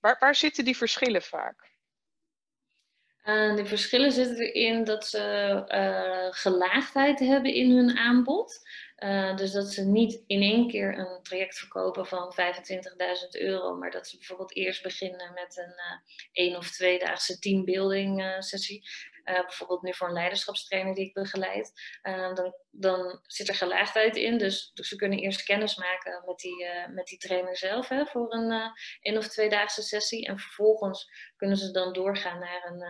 Waar, 0.00 0.16
waar 0.18 0.34
zitten 0.34 0.64
die 0.64 0.76
verschillen 0.76 1.22
vaak? 1.22 1.69
De 3.24 3.62
verschillen 3.64 4.12
zitten 4.12 4.38
erin 4.38 4.84
dat 4.84 5.06
ze 5.06 5.64
uh, 5.68 6.32
gelaagdheid 6.32 7.18
hebben 7.18 7.54
in 7.54 7.70
hun 7.70 7.98
aanbod. 7.98 8.68
Uh, 8.98 9.36
dus 9.36 9.52
dat 9.52 9.72
ze 9.72 9.84
niet 9.84 10.22
in 10.26 10.42
één 10.42 10.68
keer 10.68 10.98
een 10.98 11.22
traject 11.22 11.58
verkopen 11.58 12.06
van 12.06 12.34
25.000 12.34 13.28
euro, 13.30 13.76
maar 13.76 13.90
dat 13.90 14.08
ze 14.08 14.16
bijvoorbeeld 14.16 14.56
eerst 14.56 14.82
beginnen 14.82 15.32
met 15.34 15.56
een 15.56 16.02
één 16.32 16.56
of 16.56 16.70
tweedaagse 16.70 17.38
teambuilding 17.38 18.36
sessie. 18.38 18.88
Bijvoorbeeld 19.24 19.82
nu 19.82 19.94
voor 19.94 20.06
een 20.06 20.12
leiderschapstrainer 20.12 20.94
die 20.94 21.06
ik 21.06 21.14
begeleid, 21.14 21.72
dan, 22.34 22.54
dan 22.70 23.20
zit 23.26 23.48
er 23.48 23.54
gelaagdheid 23.54 24.16
in. 24.16 24.38
Dus, 24.38 24.70
dus 24.74 24.88
ze 24.88 24.96
kunnen 24.96 25.18
eerst 25.18 25.42
kennis 25.42 25.76
maken 25.76 26.22
met 26.26 26.38
die, 26.38 26.64
uh, 26.64 26.88
met 26.88 27.06
die 27.06 27.18
trainer 27.18 27.56
zelf 27.56 27.88
hè, 27.88 28.06
voor 28.06 28.34
een 28.34 28.72
één 29.00 29.16
of 29.16 29.28
tweedaagse 29.28 29.82
sessie. 29.82 30.26
En 30.26 30.38
vervolgens 30.38 31.08
kunnen 31.36 31.56
ze 31.56 31.70
dan 31.70 31.92
doorgaan 31.92 32.38
naar 32.38 32.64
een, 32.64 32.82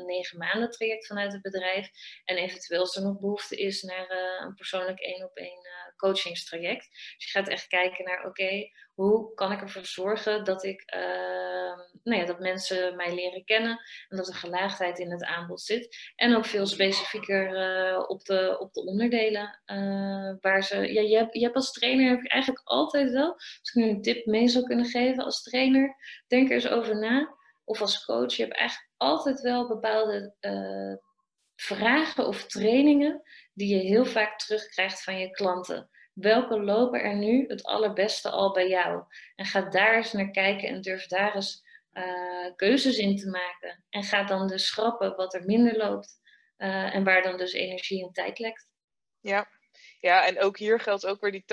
een 0.00 0.06
negen 0.06 0.38
maanden 0.38 0.70
traject 0.70 1.06
vanuit 1.06 1.32
het 1.32 1.42
bedrijf. 1.42 1.88
En 2.24 2.36
eventueel 2.36 2.80
als 2.80 2.96
er 2.96 3.02
nog 3.02 3.20
behoefte 3.20 3.56
is 3.56 3.82
naar 3.82 4.10
een 4.40 4.54
persoonlijk 4.54 5.00
één 5.00 5.24
op 5.24 5.36
één 5.36 5.66
coachingstraject. 5.96 6.88
Dus 6.90 7.24
je 7.24 7.38
gaat 7.38 7.48
echt 7.48 7.66
kijken 7.66 8.04
naar, 8.04 8.26
oké, 8.26 8.70
hoe 8.94 9.34
kan 9.34 9.52
ik 9.52 9.60
ervoor 9.60 9.86
zorgen 9.86 10.44
dat 10.44 10.64
ik, 10.64 10.94
uh, 10.94 11.78
nou 12.02 12.20
ja, 12.20 12.24
dat 12.24 12.38
mensen 12.38 12.96
mij 12.96 13.14
leren 13.14 13.44
kennen 13.44 13.80
en 14.08 14.16
dat 14.16 14.28
er 14.28 14.34
gelaagdheid 14.34 14.98
in 14.98 15.10
het 15.10 15.24
aanbod 15.24 15.60
zit. 15.60 16.12
En 16.16 16.36
ook 16.36 16.44
veel 16.44 16.66
specifieker 16.66 17.52
uh, 17.52 18.04
op, 18.06 18.24
de, 18.24 18.56
op 18.58 18.72
de 18.72 18.81
onderdelen 18.86 19.60
uh, 19.66 20.34
waar 20.40 20.64
ze, 20.64 20.92
ja, 20.92 21.00
je 21.00 21.30
hebt, 21.40 21.54
als 21.54 21.72
trainer 21.72 22.08
heb 22.10 22.22
je 22.22 22.28
eigenlijk 22.28 22.66
altijd 22.66 23.10
wel, 23.10 23.32
als 23.32 23.72
ik 23.72 23.74
nu 23.74 23.88
een 23.88 24.02
tip 24.02 24.26
mee 24.26 24.48
zou 24.48 24.64
kunnen 24.64 24.86
geven 24.86 25.24
als 25.24 25.42
trainer, 25.42 25.96
denk 26.26 26.48
er 26.48 26.54
eens 26.54 26.68
over 26.68 26.98
na. 26.98 27.40
Of 27.64 27.80
als 27.80 28.04
coach, 28.04 28.34
je 28.34 28.42
hebt 28.42 28.56
eigenlijk 28.56 28.90
altijd 28.96 29.40
wel 29.40 29.68
bepaalde 29.68 30.34
vragen 31.56 32.26
of 32.26 32.46
trainingen 32.46 33.22
die 33.52 33.76
je 33.76 33.82
heel 33.82 34.04
vaak 34.04 34.38
terugkrijgt 34.38 35.02
van 35.02 35.18
je 35.18 35.30
klanten. 35.30 35.90
Welke 36.12 36.60
lopen 36.60 37.02
er 37.02 37.16
nu 37.16 37.44
het 37.48 37.62
allerbeste 37.62 38.30
al 38.30 38.52
bij 38.52 38.68
jou? 38.68 39.04
En 39.34 39.44
ga 39.44 39.60
daar 39.60 39.96
eens 39.96 40.12
naar 40.12 40.30
kijken 40.30 40.68
en 40.68 40.80
durf 40.80 41.06
daar 41.06 41.34
eens 41.34 41.62
uh, 41.92 42.54
keuzes 42.56 42.98
in 42.98 43.16
te 43.16 43.30
maken. 43.30 43.84
En 43.88 44.02
ga 44.02 44.24
dan 44.24 44.48
dus 44.48 44.66
schrappen 44.66 45.16
wat 45.16 45.34
er 45.34 45.44
minder 45.44 45.76
loopt 45.76 46.20
en 46.56 47.04
waar 47.04 47.22
dan 47.22 47.36
dus 47.36 47.52
energie 47.52 48.04
en 48.04 48.12
tijd 48.12 48.38
lekt. 48.38 48.71
Ja. 49.22 49.48
Ja, 50.00 50.26
en 50.26 50.40
ook 50.40 50.58
hier 50.58 50.80
geldt 50.80 51.06
ook 51.06 51.20
weer 51.20 51.30
die 51.32 51.44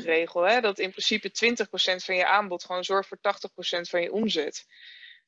80-20 0.00 0.04
regel. 0.04 0.42
Hè? 0.42 0.60
Dat 0.60 0.78
in 0.78 0.90
principe 0.90 1.28
20% 1.28 2.04
van 2.04 2.14
je 2.14 2.26
aanbod 2.26 2.64
gewoon 2.64 2.84
zorgt 2.84 3.08
voor 3.08 3.18
80% 3.18 3.20
van 3.80 4.02
je 4.02 4.12
omzet. 4.12 4.66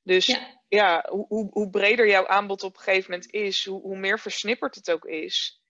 Dus 0.02 0.26
ja, 0.26 0.60
ja 0.68 1.06
hoe, 1.08 1.48
hoe, 1.50 1.70
breder 1.70 2.08
jouw 2.08 2.26
aanbod 2.26 2.62
op 2.62 2.76
een 2.76 2.82
gegeven 2.82 3.10
moment 3.10 3.32
is, 3.32 3.64
hoe, 3.64 3.80
hoe 3.80 3.98
meer 3.98 4.18
versnipperd 4.18 4.74
het 4.74 4.90
ook 4.90 5.04
is. 5.04 5.60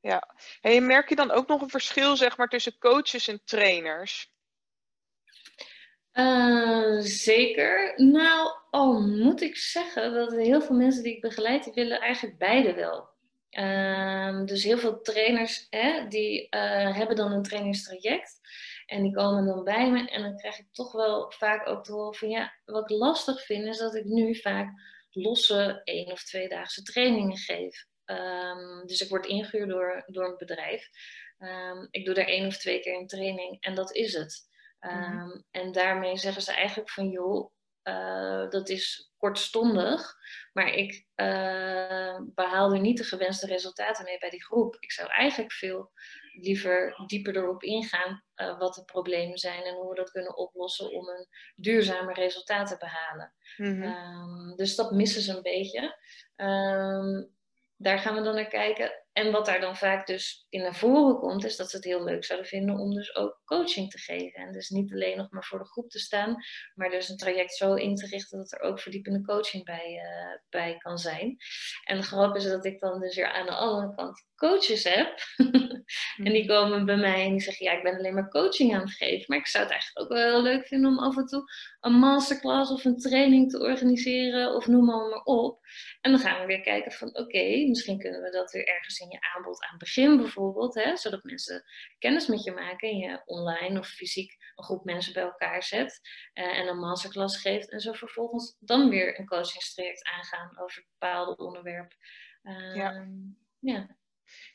Ja. 0.00 0.34
En 0.60 0.86
merk 0.86 1.08
je 1.08 1.14
dan 1.14 1.30
ook 1.30 1.46
nog 1.48 1.60
een 1.60 1.68
verschil 1.68 2.16
zeg 2.16 2.36
maar, 2.36 2.48
tussen 2.48 2.78
coaches 2.78 3.28
en 3.28 3.40
trainers? 3.44 4.32
Uh, 6.12 7.00
zeker. 7.00 7.92
Nou, 7.96 8.50
al 8.70 9.00
moet 9.00 9.40
ik 9.40 9.56
zeggen 9.56 10.14
dat 10.14 10.32
heel 10.32 10.60
veel 10.60 10.76
mensen 10.76 11.02
die 11.02 11.14
ik 11.14 11.20
begeleid, 11.20 11.64
die 11.64 11.72
willen 11.72 12.00
eigenlijk 12.00 12.38
beide 12.38 12.74
wel. 12.74 13.13
Uh, 13.58 14.44
dus 14.44 14.64
heel 14.64 14.78
veel 14.78 15.00
trainers 15.00 15.66
hè, 15.70 16.06
die 16.08 16.46
uh, 16.50 16.96
hebben 16.96 17.16
dan 17.16 17.32
een 17.32 17.42
trainingstraject. 17.42 18.40
En 18.86 19.02
die 19.02 19.12
komen 19.12 19.46
dan 19.46 19.64
bij 19.64 19.90
me 19.90 20.08
en 20.10 20.22
dan 20.22 20.36
krijg 20.36 20.58
ik 20.58 20.66
toch 20.72 20.92
wel 20.92 21.30
vaak 21.30 21.68
ook 21.68 21.84
te 21.84 21.92
horen 21.92 22.14
van 22.14 22.28
ja, 22.28 22.52
wat 22.64 22.90
ik 22.90 22.96
lastig 22.96 23.44
vind 23.44 23.66
is 23.66 23.78
dat 23.78 23.94
ik 23.94 24.04
nu 24.04 24.34
vaak 24.34 24.68
losse 25.10 25.80
één 25.84 26.12
of 26.12 26.24
tweedaagse 26.24 26.82
trainingen 26.82 27.36
geef. 27.36 27.86
Um, 28.04 28.86
dus 28.86 29.00
ik 29.00 29.08
word 29.08 29.26
ingehuurd 29.26 29.68
door, 29.68 30.04
door 30.06 30.24
een 30.24 30.36
bedrijf. 30.38 30.88
Um, 31.38 31.88
ik 31.90 32.04
doe 32.04 32.14
daar 32.14 32.26
één 32.26 32.46
of 32.46 32.56
twee 32.56 32.80
keer 32.80 32.94
een 32.94 33.06
training 33.06 33.56
en 33.60 33.74
dat 33.74 33.94
is 33.94 34.12
het. 34.12 34.52
Um, 34.80 35.44
En 35.50 35.72
daarmee 35.72 36.16
zeggen 36.16 36.42
ze 36.42 36.52
eigenlijk 36.52 36.90
van 36.90 37.08
joh, 37.08 37.50
uh, 37.84 38.50
dat 38.50 38.68
is 38.68 39.12
kortstondig, 39.16 40.14
maar 40.52 40.68
ik 40.68 41.06
uh, 41.16 42.20
behaal 42.34 42.72
er 42.72 42.80
niet 42.80 42.98
de 42.98 43.04
gewenste 43.04 43.46
resultaten 43.46 44.04
mee 44.04 44.18
bij 44.18 44.30
die 44.30 44.44
groep. 44.44 44.76
Ik 44.80 44.92
zou 44.92 45.08
eigenlijk 45.08 45.52
veel 45.52 45.92
liever 46.32 47.02
dieper 47.06 47.36
erop 47.36 47.62
ingaan 47.62 48.22
uh, 48.36 48.58
wat 48.58 48.74
de 48.74 48.84
problemen 48.84 49.38
zijn 49.38 49.62
en 49.62 49.74
hoe 49.74 49.88
we 49.88 49.94
dat 49.94 50.10
kunnen 50.10 50.36
oplossen 50.36 50.92
om 50.92 51.08
een 51.08 51.26
duurzame 51.54 52.12
resultaat 52.12 52.68
te 52.68 52.76
behalen. 52.78 53.34
Mm 53.56 53.82
-hmm. 53.82 54.56
dus 54.56 54.76
dat 54.76 54.90
missen 54.90 55.22
ze 55.22 55.36
een 55.36 55.42
beetje. 55.42 55.98
Um, 56.36 57.32
daar 57.76 57.98
gaan 57.98 58.14
we 58.14 58.22
dan 58.22 58.34
naar 58.34 58.48
kijken. 58.48 59.03
En 59.14 59.32
wat 59.32 59.46
daar 59.46 59.60
dan 59.60 59.76
vaak 59.76 60.06
dus 60.06 60.46
in 60.48 60.62
naar 60.62 60.74
voren 60.74 61.18
komt, 61.18 61.44
is 61.44 61.56
dat 61.56 61.70
ze 61.70 61.76
het 61.76 61.84
heel 61.84 62.04
leuk 62.04 62.24
zouden 62.24 62.48
vinden 62.48 62.78
om 62.78 62.94
dus 62.94 63.16
ook 63.16 63.42
coaching 63.44 63.90
te 63.90 63.98
geven. 63.98 64.40
En 64.40 64.52
dus 64.52 64.68
niet 64.68 64.92
alleen 64.92 65.16
nog 65.16 65.30
maar 65.30 65.44
voor 65.44 65.58
de 65.58 65.64
groep 65.64 65.90
te 65.90 65.98
staan, 65.98 66.36
maar 66.74 66.90
dus 66.90 67.08
een 67.08 67.16
traject 67.16 67.54
zo 67.54 67.74
in 67.74 67.94
te 67.94 68.06
richten 68.06 68.38
dat 68.38 68.52
er 68.52 68.60
ook 68.60 68.80
verdiepende 68.80 69.22
coaching 69.22 69.64
bij, 69.64 69.94
uh, 69.94 70.38
bij 70.48 70.76
kan 70.76 70.98
zijn. 70.98 71.36
En 71.84 71.96
de 71.96 72.02
grap 72.02 72.36
is 72.36 72.44
dat 72.44 72.64
ik 72.64 72.80
dan 72.80 73.00
dus 73.00 73.16
weer 73.16 73.32
aan 73.32 73.46
de 73.46 73.54
andere 73.54 73.94
kant 73.94 74.24
coaches 74.36 74.84
heb. 74.84 75.18
en 76.26 76.32
die 76.32 76.46
komen 76.46 76.84
bij 76.84 76.96
mij 76.96 77.24
en 77.24 77.30
die 77.30 77.40
zeggen, 77.40 77.66
ja, 77.66 77.72
ik 77.72 77.82
ben 77.82 77.96
alleen 77.96 78.14
maar 78.14 78.28
coaching 78.28 78.74
aan 78.74 78.80
het 78.80 78.92
geven. 78.92 79.24
Maar 79.26 79.38
ik 79.38 79.46
zou 79.46 79.64
het 79.64 79.72
eigenlijk 79.72 80.00
ook 80.06 80.18
wel 80.18 80.30
heel 80.30 80.42
leuk 80.42 80.66
vinden 80.66 80.90
om 80.90 80.98
af 80.98 81.16
en 81.16 81.26
toe 81.26 81.42
een 81.80 81.92
masterclass 81.92 82.70
of 82.70 82.84
een 82.84 82.98
training 82.98 83.50
te 83.50 83.60
organiseren 83.60 84.54
of 84.54 84.66
noem 84.66 84.84
maar, 84.84 85.08
maar 85.08 85.22
op. 85.22 85.58
En 86.00 86.10
dan 86.10 86.20
gaan 86.20 86.40
we 86.40 86.46
weer 86.46 86.60
kijken 86.60 86.92
van, 86.92 87.16
oké, 87.16 87.66
misschien 87.68 87.98
kunnen 87.98 88.22
we 88.22 88.30
dat 88.30 88.52
weer 88.52 88.66
ergens 88.66 88.98
in 88.98 89.03
je 89.10 89.34
aanbod 89.34 89.62
aan 89.62 89.70
het 89.70 89.78
begin 89.78 90.16
bijvoorbeeld, 90.16 90.74
hè, 90.74 90.96
zodat 90.96 91.22
mensen 91.22 91.64
kennis 91.98 92.26
met 92.26 92.44
je 92.44 92.52
maken 92.52 92.88
en 92.88 92.96
je 92.96 93.22
online 93.24 93.78
of 93.78 93.88
fysiek 93.88 94.36
een 94.54 94.64
groep 94.64 94.84
mensen 94.84 95.12
bij 95.12 95.22
elkaar 95.22 95.62
zet 95.62 96.00
uh, 96.34 96.58
en 96.58 96.66
een 96.66 96.78
masterclass 96.78 97.40
geeft 97.40 97.70
en 97.70 97.80
zo 97.80 97.92
vervolgens 97.92 98.56
dan 98.60 98.88
weer 98.88 99.18
een 99.18 99.26
coachingstraject 99.26 100.04
aangaan 100.04 100.58
over 100.60 100.78
een 100.78 100.88
bepaalde 100.98 101.36
onderwerp. 101.36 101.92
Uh, 102.42 102.74
ja. 102.74 102.92
Ehm, 102.92 103.12
ja. 103.58 103.96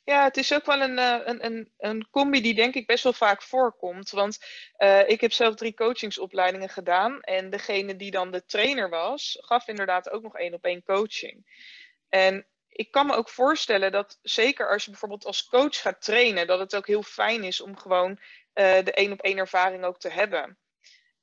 Ja, 0.03 0.23
het 0.23 0.37
is 0.37 0.53
ook 0.53 0.65
wel 0.65 0.81
een, 0.81 0.97
eh, 0.97 1.19
een, 1.23 1.45
een, 1.45 1.73
een 1.77 2.09
combi 2.09 2.41
die 2.41 2.53
denk 2.53 2.75
ik 2.75 2.87
best 2.87 3.03
wel 3.03 3.13
vaak 3.13 3.41
voorkomt. 3.41 4.09
Want 4.09 4.37
uh, 4.77 5.09
ik 5.09 5.21
heb 5.21 5.31
zelf 5.31 5.55
drie 5.55 5.73
coachingsopleidingen 5.73 6.69
gedaan. 6.69 7.21
En 7.21 7.49
degene 7.49 7.95
die 7.95 8.11
dan 8.11 8.31
de 8.31 8.45
trainer 8.45 8.89
was, 8.89 9.37
gaf 9.39 9.67
inderdaad 9.67 10.09
ook 10.09 10.23
nog 10.23 10.37
één 10.37 10.53
op 10.53 10.63
één 10.63 10.83
coaching. 10.83 11.45
En 12.09 12.47
ik 12.69 12.91
kan 12.91 13.05
me 13.05 13.13
ook 13.13 13.29
voorstellen 13.29 13.91
dat 13.91 14.19
zeker 14.21 14.69
als 14.69 14.83
je 14.83 14.89
bijvoorbeeld 14.89 15.25
als 15.25 15.45
coach 15.45 15.81
gaat 15.81 16.01
trainen, 16.01 16.47
dat 16.47 16.59
het 16.59 16.75
ook 16.75 16.87
heel 16.87 17.03
fijn 17.03 17.43
is 17.43 17.61
om 17.61 17.77
gewoon 17.77 18.11
uh, 18.11 18.83
de 18.83 18.93
één 18.93 19.11
op 19.11 19.21
één 19.21 19.37
ervaring 19.37 19.83
ook 19.83 19.99
te 19.99 20.09
hebben. 20.09 20.57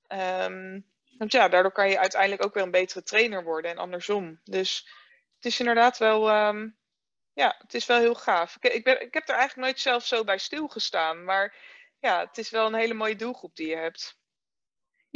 Um, 0.08 0.86
want 1.18 1.32
ja, 1.32 1.48
daardoor 1.48 1.72
kan 1.72 1.88
je 1.88 1.98
uiteindelijk 1.98 2.44
ook 2.44 2.54
weer 2.54 2.62
een 2.62 2.70
betere 2.70 3.02
trainer 3.02 3.44
worden 3.44 3.70
en 3.70 3.78
andersom. 3.78 4.40
Dus 4.44 4.88
het 5.34 5.44
is 5.44 5.58
inderdaad 5.58 5.98
wel, 5.98 6.46
um, 6.46 6.76
ja, 7.32 7.56
het 7.58 7.74
is 7.74 7.86
wel 7.86 7.98
heel 7.98 8.14
gaaf. 8.14 8.56
Ik, 8.60 8.72
ik, 8.72 8.84
ben, 8.84 9.00
ik 9.00 9.14
heb 9.14 9.28
er 9.28 9.34
eigenlijk 9.34 9.66
nooit 9.66 9.80
zelf 9.80 10.06
zo 10.06 10.24
bij 10.24 10.38
stilgestaan, 10.38 11.24
maar 11.24 11.54
ja, 11.98 12.20
het 12.20 12.38
is 12.38 12.50
wel 12.50 12.66
een 12.66 12.74
hele 12.74 12.94
mooie 12.94 13.16
doelgroep 13.16 13.56
die 13.56 13.68
je 13.68 13.76
hebt. 13.76 14.18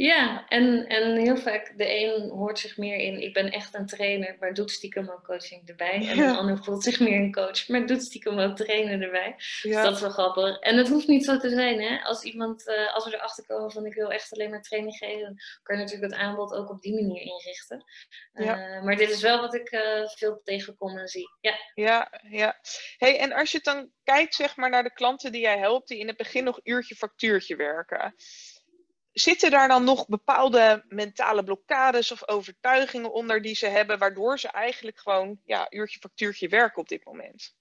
Ja, 0.01 0.47
en, 0.47 0.87
en 0.87 1.15
heel 1.15 1.37
vaak 1.37 1.73
de 1.77 2.03
een 2.03 2.29
hoort 2.29 2.59
zich 2.59 2.77
meer 2.77 2.97
in, 2.97 3.21
ik 3.21 3.33
ben 3.33 3.51
echt 3.51 3.73
een 3.73 3.85
trainer, 3.85 4.35
maar 4.39 4.53
doet 4.53 4.71
stiekem 4.71 5.09
ook 5.09 5.23
coaching 5.23 5.69
erbij. 5.69 6.07
En 6.07 6.17
de 6.17 6.37
ander 6.37 6.63
voelt 6.63 6.83
zich 6.83 6.99
meer 6.99 7.19
een 7.19 7.31
coach, 7.31 7.67
maar 7.67 7.85
doet 7.85 8.03
stiekem 8.03 8.39
ook 8.39 8.55
trainer 8.55 9.01
erbij. 9.01 9.33
Dus 9.37 9.61
ja. 9.61 9.71
Dus 9.71 9.83
dat 9.83 9.95
is 9.95 10.01
wel 10.01 10.09
grappig. 10.09 10.59
En 10.59 10.77
het 10.77 10.89
hoeft 10.89 11.07
niet 11.07 11.25
zo 11.25 11.37
te 11.37 11.49
zijn, 11.49 11.81
hè. 11.81 12.03
Als 12.03 12.23
iemand, 12.23 12.67
uh, 12.67 12.93
als 12.93 13.05
we 13.05 13.13
erachter 13.15 13.45
komen 13.45 13.71
van 13.71 13.85
ik 13.85 13.93
wil 13.93 14.11
echt 14.11 14.33
alleen 14.33 14.49
maar 14.49 14.61
training 14.61 14.97
geven, 14.97 15.35
kan 15.63 15.77
je 15.77 15.83
natuurlijk 15.83 16.11
het 16.11 16.21
aanbod 16.21 16.53
ook 16.53 16.69
op 16.69 16.81
die 16.81 16.93
manier 16.93 17.21
inrichten. 17.21 17.83
Ja. 18.33 18.57
Uh, 18.57 18.83
maar 18.83 18.95
dit 18.95 19.09
is 19.09 19.21
wel 19.21 19.39
wat 19.39 19.53
ik 19.53 19.71
uh, 19.71 20.07
veel 20.07 20.41
tegenkom 20.43 20.97
en 20.97 21.07
zie. 21.07 21.29
Ja, 21.41 21.55
ja. 21.73 22.11
ja. 22.29 22.59
Hey, 22.97 23.19
en 23.19 23.33
als 23.33 23.51
je 23.51 23.59
dan 23.63 23.91
kijkt 24.03 24.35
zeg 24.35 24.55
maar, 24.55 24.69
naar 24.69 24.83
de 24.83 24.93
klanten 24.93 25.31
die 25.31 25.41
jij 25.41 25.57
helpt, 25.57 25.87
die 25.87 25.99
in 25.99 26.07
het 26.07 26.17
begin 26.17 26.43
nog 26.43 26.59
uurtje 26.63 26.95
factuurtje 26.95 27.55
werken 27.55 28.15
zitten 29.13 29.51
daar 29.51 29.67
dan 29.67 29.83
nog 29.83 30.07
bepaalde 30.07 30.83
mentale 30.87 31.43
blokkades 31.43 32.11
of 32.11 32.27
overtuigingen 32.27 33.13
onder 33.13 33.41
die 33.41 33.55
ze 33.55 33.67
hebben, 33.67 33.99
waardoor 33.99 34.39
ze 34.39 34.47
eigenlijk 34.47 34.99
gewoon 34.99 35.39
ja, 35.45 35.67
uurtje 35.69 35.99
factuurtje 35.99 36.47
werken 36.47 36.81
op 36.81 36.87
dit 36.87 37.05
moment? 37.05 37.55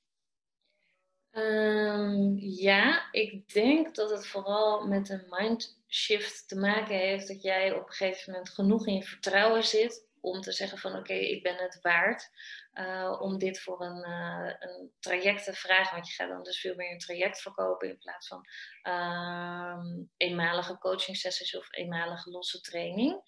Um, 1.32 2.36
ja, 2.38 3.08
ik 3.12 3.52
denk 3.52 3.94
dat 3.94 4.10
het 4.10 4.26
vooral 4.26 4.86
met 4.86 5.08
een 5.08 5.26
mindshift 5.28 6.48
te 6.48 6.56
maken 6.56 6.96
heeft 6.96 7.28
dat 7.28 7.42
jij 7.42 7.72
op 7.72 7.86
een 7.86 7.92
gegeven 7.92 8.32
moment 8.32 8.50
genoeg 8.50 8.86
in 8.86 8.94
je 8.94 9.02
vertrouwen 9.02 9.64
zit 9.64 10.08
om 10.20 10.40
te 10.40 10.52
zeggen 10.52 10.78
van 10.78 10.96
oké, 10.96 11.12
ik 11.12 11.42
ben 11.42 11.56
het 11.56 11.78
waard 11.80 12.30
uh, 12.74 13.16
om 13.20 13.38
dit 13.38 13.60
voor 13.60 13.80
een, 13.80 14.08
uh, 14.08 14.54
een, 14.58 14.92
traject 15.00 15.44
te 15.44 15.52
vragen. 15.52 15.94
Want 15.94 16.08
je 16.08 16.14
gaat 16.14 16.28
dan 16.28 16.42
dus 16.42 16.60
veel 16.60 16.74
meer 16.74 16.90
een 16.90 16.98
traject 16.98 17.42
verkopen 17.42 17.88
in 17.88 17.98
plaats 17.98 18.28
van 18.28 18.46
uh, 18.82 19.78
eenmalige 20.16 20.78
coaching 20.78 21.16
sessies 21.16 21.56
of 21.56 21.72
eenmalige 21.72 22.30
losse 22.30 22.60
training. 22.60 23.20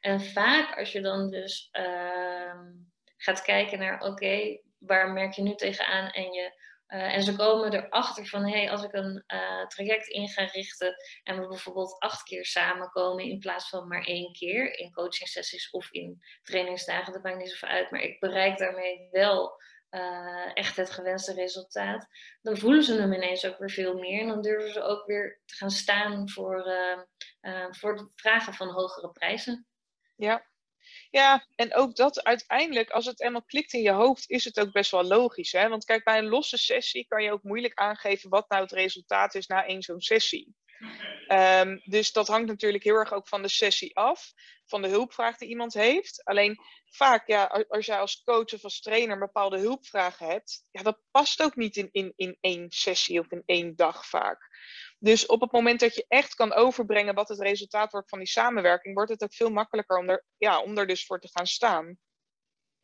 En 0.00 0.20
vaak 0.20 0.78
als 0.78 0.92
je 0.92 1.00
dan 1.00 1.30
dus 1.30 1.68
ehm, 1.70 2.72
gaat 3.16 3.42
kijken 3.42 3.78
naar 3.78 4.00
oké, 4.00 4.60
waar 4.78 5.12
merk 5.12 5.32
je 5.32 5.42
nu 5.42 5.54
tegenaan 5.54 6.10
en 6.10 6.32
je 6.32 6.64
uh, 6.88 7.14
en 7.14 7.22
ze 7.22 7.36
komen 7.36 7.72
erachter 7.72 8.26
van, 8.26 8.44
hé, 8.44 8.58
hey, 8.58 8.70
als 8.70 8.82
ik 8.82 8.92
een 8.92 9.24
uh, 9.26 9.66
traject 9.66 10.08
in 10.08 10.28
ga 10.28 10.44
richten 10.44 10.94
en 11.22 11.40
we 11.40 11.48
bijvoorbeeld 11.48 11.98
acht 11.98 12.22
keer 12.22 12.44
samenkomen 12.44 13.24
in 13.24 13.38
plaats 13.38 13.68
van 13.68 13.88
maar 13.88 14.04
één 14.04 14.32
keer 14.32 14.78
in 14.78 14.92
coaching 14.92 15.28
sessies 15.28 15.70
of 15.70 15.90
in 15.90 16.22
trainingsdagen, 16.42 17.12
dat 17.12 17.22
maakt 17.22 17.38
niet 17.38 17.50
zoveel 17.50 17.68
uit, 17.68 17.90
maar 17.90 18.00
ik 18.00 18.20
bereik 18.20 18.58
daarmee 18.58 19.08
wel 19.10 19.60
uh, 19.90 20.50
echt 20.54 20.76
het 20.76 20.90
gewenste 20.90 21.32
resultaat, 21.32 22.06
dan 22.42 22.56
voelen 22.56 22.82
ze 22.82 23.00
hem 23.00 23.12
ineens 23.12 23.46
ook 23.46 23.58
weer 23.58 23.70
veel 23.70 23.98
meer 23.98 24.20
en 24.20 24.28
dan 24.28 24.42
durven 24.42 24.72
ze 24.72 24.82
ook 24.82 25.06
weer 25.06 25.40
te 25.44 25.54
gaan 25.54 25.70
staan 25.70 26.30
voor, 26.30 26.64
voor 27.70 28.10
vragen 28.14 28.54
van 28.54 28.68
hogere 28.68 29.10
prijzen. 29.10 29.66
Ja, 30.16 30.46
Ja, 31.10 31.46
en 31.54 31.74
ook 31.74 31.96
dat 31.96 32.24
uiteindelijk, 32.24 32.90
als 32.90 33.06
het 33.06 33.22
eenmaal 33.22 33.44
klikt 33.44 33.72
in 33.72 33.82
je 33.82 33.92
hoofd, 33.92 34.30
is 34.30 34.44
het 34.44 34.60
ook 34.60 34.72
best 34.72 34.90
wel 34.90 35.04
logisch. 35.04 35.52
Hè? 35.52 35.68
Want 35.68 35.84
kijk, 35.84 36.04
bij 36.04 36.18
een 36.18 36.28
losse 36.28 36.58
sessie 36.58 37.06
kan 37.06 37.22
je 37.22 37.32
ook 37.32 37.42
moeilijk 37.42 37.74
aangeven 37.74 38.30
wat 38.30 38.48
nou 38.48 38.62
het 38.62 38.72
resultaat 38.72 39.34
is 39.34 39.46
na 39.46 39.66
één 39.66 39.82
zo'n 39.82 40.00
sessie. 40.00 40.54
Um, 41.28 41.80
dus 41.84 42.12
dat 42.12 42.26
hangt 42.26 42.46
natuurlijk 42.46 42.84
heel 42.84 42.94
erg 42.94 43.12
ook 43.12 43.28
van 43.28 43.42
de 43.42 43.48
sessie 43.48 43.96
af, 43.96 44.32
van 44.64 44.82
de 44.82 44.88
hulpvraag 44.88 45.36
die 45.36 45.48
iemand 45.48 45.74
heeft. 45.74 46.24
Alleen 46.24 46.58
vaak, 46.84 47.26
ja, 47.26 47.64
als 47.68 47.86
jij 47.86 47.98
als 47.98 48.22
coach 48.22 48.52
of 48.52 48.64
als 48.64 48.80
trainer 48.80 49.18
bepaalde 49.18 49.58
hulpvragen 49.58 50.26
hebt, 50.26 50.64
ja, 50.70 50.82
dat 50.82 51.00
past 51.10 51.42
ook 51.42 51.56
niet 51.56 51.76
in, 51.76 51.88
in, 51.92 52.12
in 52.16 52.36
één 52.40 52.70
sessie 52.70 53.20
of 53.20 53.30
in 53.30 53.42
één 53.46 53.76
dag 53.76 54.06
vaak. 54.06 54.48
Dus 54.98 55.26
op 55.26 55.40
het 55.40 55.52
moment 55.52 55.80
dat 55.80 55.94
je 55.94 56.04
echt 56.08 56.34
kan 56.34 56.52
overbrengen 56.52 57.14
wat 57.14 57.28
het 57.28 57.40
resultaat 57.40 57.92
wordt 57.92 58.08
van 58.08 58.18
die 58.18 58.28
samenwerking, 58.28 58.94
wordt 58.94 59.10
het 59.10 59.22
ook 59.22 59.34
veel 59.34 59.50
makkelijker 59.50 59.98
om 59.98 60.08
er, 60.08 60.24
ja, 60.36 60.60
om 60.62 60.78
er 60.78 60.86
dus 60.86 61.06
voor 61.06 61.20
te 61.20 61.28
gaan 61.32 61.46
staan. 61.46 61.98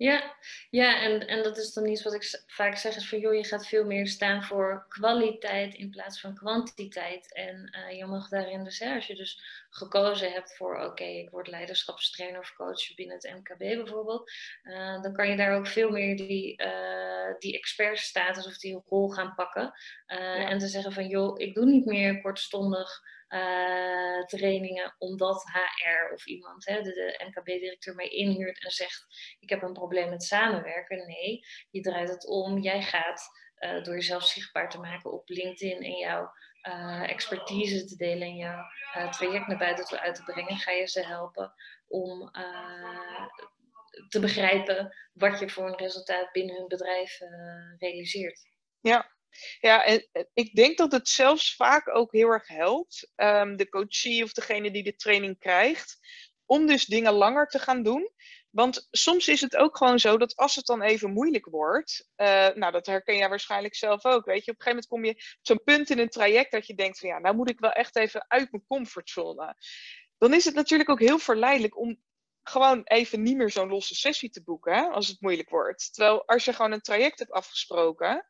Ja, 0.03 0.35
ja 0.71 1.01
en, 1.01 1.27
en 1.27 1.43
dat 1.43 1.57
is 1.57 1.73
dan 1.73 1.87
iets 1.87 2.03
wat 2.03 2.15
ik 2.15 2.43
vaak 2.47 2.77
zeg, 2.77 2.97
is 2.97 3.09
van 3.09 3.19
joh, 3.19 3.35
je 3.35 3.45
gaat 3.45 3.67
veel 3.67 3.85
meer 3.85 4.07
staan 4.07 4.43
voor 4.43 4.87
kwaliteit 4.89 5.75
in 5.75 5.91
plaats 5.91 6.21
van 6.21 6.35
kwantiteit. 6.35 7.33
En 7.33 7.77
uh, 7.77 7.99
je 7.99 8.07
mag 8.07 8.29
daarin 8.29 8.65
dus, 8.65 8.79
hè, 8.79 8.95
als 8.95 9.07
je 9.07 9.15
dus 9.15 9.43
gekozen 9.71 10.33
hebt 10.33 10.57
voor 10.57 10.81
oké, 10.81 11.05
ik 11.05 11.31
word 11.31 11.49
leiderschapstrainer 11.49 12.41
of 12.41 12.55
coach 12.55 12.95
binnen 12.95 13.17
het 13.17 13.35
MKB 13.35 13.59
bijvoorbeeld, 13.59 14.31
uh, 14.65 15.03
dan 15.03 15.13
kan 15.13 15.29
je 15.29 15.37
daar 15.37 15.57
ook 15.57 15.67
veel 15.67 15.91
meer 15.91 16.17
die, 16.17 16.63
uh, 16.63 17.35
die 17.39 17.59
expertstatus 17.59 18.47
of 18.47 18.59
die 18.59 18.83
rol 18.89 19.09
gaan 19.09 19.35
pakken. 19.35 19.73
Ja. 20.07 20.49
En 20.49 20.59
te 20.59 20.69
zeggen 20.69 20.93
van 20.93 21.07
joh, 21.07 21.41
ik 21.41 21.55
doe 21.55 21.65
niet 21.65 21.85
meer 21.85 22.21
kortstondig 22.21 23.03
uh, 23.33 24.25
trainingen, 24.25 24.95
omdat 24.99 25.45
HR 25.45 26.13
of 26.13 26.27
iemand, 26.27 26.67
hè, 26.67 26.83
de, 26.83 26.93
de 26.93 27.25
MKB-directeur, 27.27 27.95
mij 27.95 28.09
inhuurt 28.09 28.65
en 28.65 28.71
zegt: 28.71 29.07
Ik 29.41 29.49
heb 29.49 29.63
een 29.63 29.73
probleem 29.73 30.11
met 30.11 30.23
samenwerken. 30.23 31.07
Nee, 31.07 31.45
je 31.71 31.81
draait 31.81 32.09
het 32.09 32.27
om. 32.27 32.59
Jij 32.59 32.83
gaat 32.83 33.29
uh, 33.59 33.83
door 33.83 33.95
jezelf 33.95 34.25
zichtbaar 34.25 34.71
te 34.71 34.81
maken 34.81 35.13
op 35.13 35.29
LinkedIn 35.29 35.83
en 35.83 35.97
jouw 35.97 36.33
uh, 36.69 37.11
expertise 37.11 37.85
te 37.85 37.97
delen 37.97 38.29
en 38.29 38.37
jouw 38.37 38.65
traject 39.11 39.47
naar 39.47 39.59
buiten 39.59 39.85
toe 39.85 40.01
uit 40.01 40.15
te 40.15 40.23
brengen, 40.23 40.57
ga 40.57 40.71
je 40.71 40.89
ze 40.89 41.07
helpen 41.07 41.55
om 41.89 42.31
te 44.09 44.21
begrijpen 44.21 44.97
wat 45.13 45.39
je 45.39 45.49
voor 45.49 45.67
een 45.69 45.79
resultaat 45.79 46.33
binnen 46.33 46.57
hun 46.57 46.69
bedrijf 46.69 47.19
realiseert. 47.79 48.41
Ja, 48.81 49.11
ja, 49.61 49.85
en 49.85 50.09
ik 50.35 50.55
denk 50.55 50.79
dat 50.79 50.93
het 50.93 51.09
zelfs 51.09 51.55
vaak 51.55 51.97
ook 51.97 52.13
heel 52.13 52.29
erg 52.29 52.49
helpt, 52.49 53.13
um, 53.17 53.57
de 53.57 53.69
coachie 53.69 54.25
of 54.25 54.33
degene 54.33 54.71
die 54.71 54.83
de 54.83 54.97
training 54.97 55.39
krijgt, 55.39 55.99
om 56.47 56.67
dus 56.67 56.85
dingen 56.85 57.13
langer 57.13 57.47
te 57.47 57.59
gaan 57.59 57.83
doen. 57.83 58.11
Want 58.51 58.89
soms 58.91 59.29
is 59.29 59.41
het 59.41 59.57
ook 59.57 59.77
gewoon 59.77 59.99
zo 59.99 60.19
dat 60.19 60.37
als 60.37 60.55
het 60.55 60.67
dan 60.67 60.83
even 60.83 61.13
moeilijk 61.13 61.47
wordt, 61.47 62.09
uh, 62.17 62.49
nou 62.49 62.73
dat 62.73 62.87
herken 62.87 63.17
jij 63.17 63.29
waarschijnlijk 63.29 63.75
zelf 63.75 64.05
ook, 64.05 64.25
weet 64.25 64.45
je, 64.45 64.51
op 64.51 64.59
een 64.59 64.65
gegeven 64.65 64.71
moment 64.71 64.87
kom 64.87 65.05
je 65.05 65.11
op 65.11 65.47
zo'n 65.47 65.63
punt 65.65 65.91
in 65.91 65.99
een 65.99 66.09
traject 66.09 66.53
dat 66.53 66.67
je 66.67 66.75
denkt 66.75 66.99
van 66.99 67.09
ja, 67.09 67.19
nou 67.19 67.35
moet 67.35 67.51
ik 67.51 67.61
wel 67.61 67.71
echt 67.71 67.97
even 67.97 68.25
uit 68.29 68.51
mijn 68.51 68.65
comfortzone. 68.67 69.57
Dan 70.19 70.35
is 70.35 70.45
het 70.45 70.55
natuurlijk 70.55 70.91
ook 70.91 71.01
heel 71.01 71.19
verleidelijk 71.19 71.79
om 71.79 72.03
gewoon 72.43 72.81
even 72.85 73.23
niet 73.23 73.37
meer 73.37 73.51
zo'n 73.51 73.69
losse 73.69 73.95
sessie 73.95 74.31
te 74.31 74.43
boeken, 74.43 74.93
als 74.93 75.09
het 75.09 75.21
moeilijk 75.21 75.51
wordt. 75.51 75.95
Terwijl 75.95 76.27
als 76.27 76.45
je 76.45 76.53
gewoon 76.53 76.73
een 76.73 76.81
traject 76.81 77.19
hebt 77.19 77.33
afgesproken, 77.33 78.27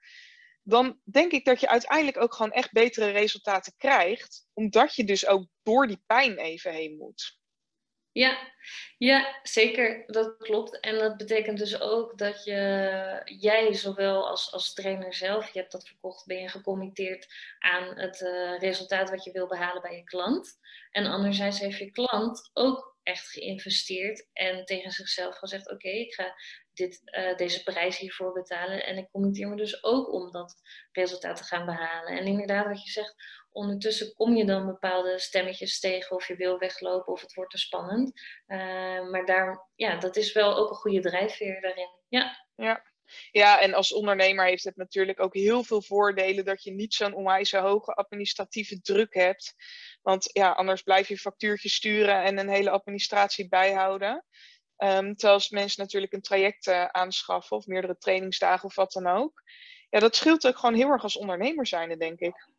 dan 0.63 1.01
denk 1.05 1.33
ik 1.33 1.45
dat 1.45 1.61
je 1.61 1.69
uiteindelijk 1.69 2.21
ook 2.21 2.35
gewoon 2.35 2.53
echt 2.53 2.73
betere 2.73 3.11
resultaten 3.11 3.75
krijgt, 3.77 4.47
omdat 4.53 4.95
je 4.95 5.05
dus 5.05 5.27
ook 5.27 5.47
door 5.63 5.87
die 5.87 6.03
pijn 6.07 6.39
even 6.39 6.73
heen 6.73 6.97
moet. 6.97 7.41
Ja, 8.13 8.53
ja, 8.99 9.41
zeker, 9.43 10.05
dat 10.07 10.37
klopt. 10.37 10.81
En 10.81 10.99
dat 10.99 11.17
betekent 11.17 11.59
dus 11.59 11.81
ook 11.81 12.19
dat 12.19 12.45
je, 12.45 13.23
jij 13.25 13.75
zowel 13.75 14.29
als, 14.29 14.53
als 14.53 14.73
trainer 14.73 15.15
zelf, 15.15 15.53
je 15.53 15.59
hebt 15.59 15.73
dat 15.73 15.89
verkocht, 15.89 16.27
ben 16.27 16.41
je 16.41 16.49
gecommitteerd 16.49 17.27
aan 17.59 17.99
het 17.99 18.21
uh, 18.21 18.59
resultaat 18.59 19.11
wat 19.11 19.25
je 19.25 19.33
wil 19.33 19.47
behalen 19.47 19.83
bij 19.83 19.97
je 19.97 20.05
klant. 20.05 20.59
En 20.91 21.07
anderzijds 21.07 21.59
heeft 21.59 21.79
je 21.79 21.91
klant 21.91 22.51
ook 22.53 22.97
echt 23.03 23.29
geïnvesteerd 23.29 24.29
en 24.33 24.65
tegen 24.65 24.91
zichzelf 24.91 25.37
gezegd: 25.37 25.71
Oké, 25.71 25.89
ik 25.89 26.15
ga 26.15 26.35
dit, 26.75 27.01
uh, 27.05 27.37
deze 27.37 27.63
prijs 27.63 27.99
hiervoor 27.99 28.33
betalen. 28.33 28.87
En 28.87 28.97
ik 28.97 29.11
committeer 29.11 29.49
me 29.49 29.57
dus 29.57 29.85
ook 29.85 30.13
om 30.13 30.31
dat 30.31 30.55
resultaat 30.93 31.37
te 31.37 31.45
gaan 31.45 31.67
behalen. 31.67 32.19
En 32.19 32.27
inderdaad, 32.27 32.67
wat 32.67 32.85
je 32.85 32.91
zegt, 32.91 33.15
ondertussen 33.51 34.15
kom 34.15 34.37
je 34.37 34.45
dan 34.45 34.67
bepaalde 34.67 35.19
stemmetjes 35.19 35.81
tegen 35.81 36.17
of 36.17 36.29
je 36.29 36.37
wil 36.37 36.59
weglopen 36.59 37.13
of 37.13 37.21
het 37.21 37.35
wordt 37.35 37.51
te 37.51 37.59
spannend. 37.59 38.21
Uh, 38.47 39.11
maar 39.11 39.25
daar, 39.25 39.69
ja, 39.75 39.97
dat 39.97 40.17
is 40.17 40.33
wel 40.33 40.57
ook 40.57 40.71
een 40.71 40.77
goede 40.77 41.01
drijfveer 41.01 41.61
daarin. 41.61 41.91
Ja. 42.09 42.47
ja. 42.57 42.91
Ja, 43.31 43.61
en 43.61 43.75
als 43.75 43.93
ondernemer 43.93 44.47
heeft 44.47 44.65
het 44.65 44.77
natuurlijk 44.77 45.21
ook 45.21 45.35
heel 45.35 45.65
veel 45.65 45.83
voordelen 45.83 46.45
dat 46.45 46.63
je 46.63 46.73
niet 46.73 46.95
zo'n 46.95 47.15
onwijs 47.15 47.53
hoge 47.53 47.93
administratieve 47.95 48.81
druk 48.81 49.15
hebt. 49.15 49.55
Want 50.03 50.31
ja, 50.33 50.51
anders 50.51 50.83
blijf 50.83 51.09
je 51.09 51.19
factuurtjes 51.19 51.75
sturen 51.75 52.23
en 52.23 52.39
een 52.39 52.49
hele 52.49 52.71
administratie 52.71 53.49
bijhouden. 53.49 54.25
Um, 54.79 55.15
terwijl 55.15 55.35
als 55.35 55.51
mensen 55.51 55.83
natuurlijk 55.83 56.13
een 56.13 56.21
traject 56.21 56.67
uh, 56.67 56.85
aanschaffen 56.85 57.57
of 57.57 57.67
meerdere 57.67 57.99
trainingsdagen 57.99 58.65
of 58.65 58.75
wat 58.75 58.93
dan 58.93 59.07
ook. 59.07 59.43
Ja, 59.91 59.99
dat 59.99 60.17
scheelt 60.17 60.47
ook 60.47 60.59
gewoon 60.59 60.75
heel 60.75 60.89
erg 60.89 61.03
als 61.03 61.17
ondernemer 61.17 61.67
zijn, 61.67 61.99
denk 61.99 62.19
ik. 62.21 62.51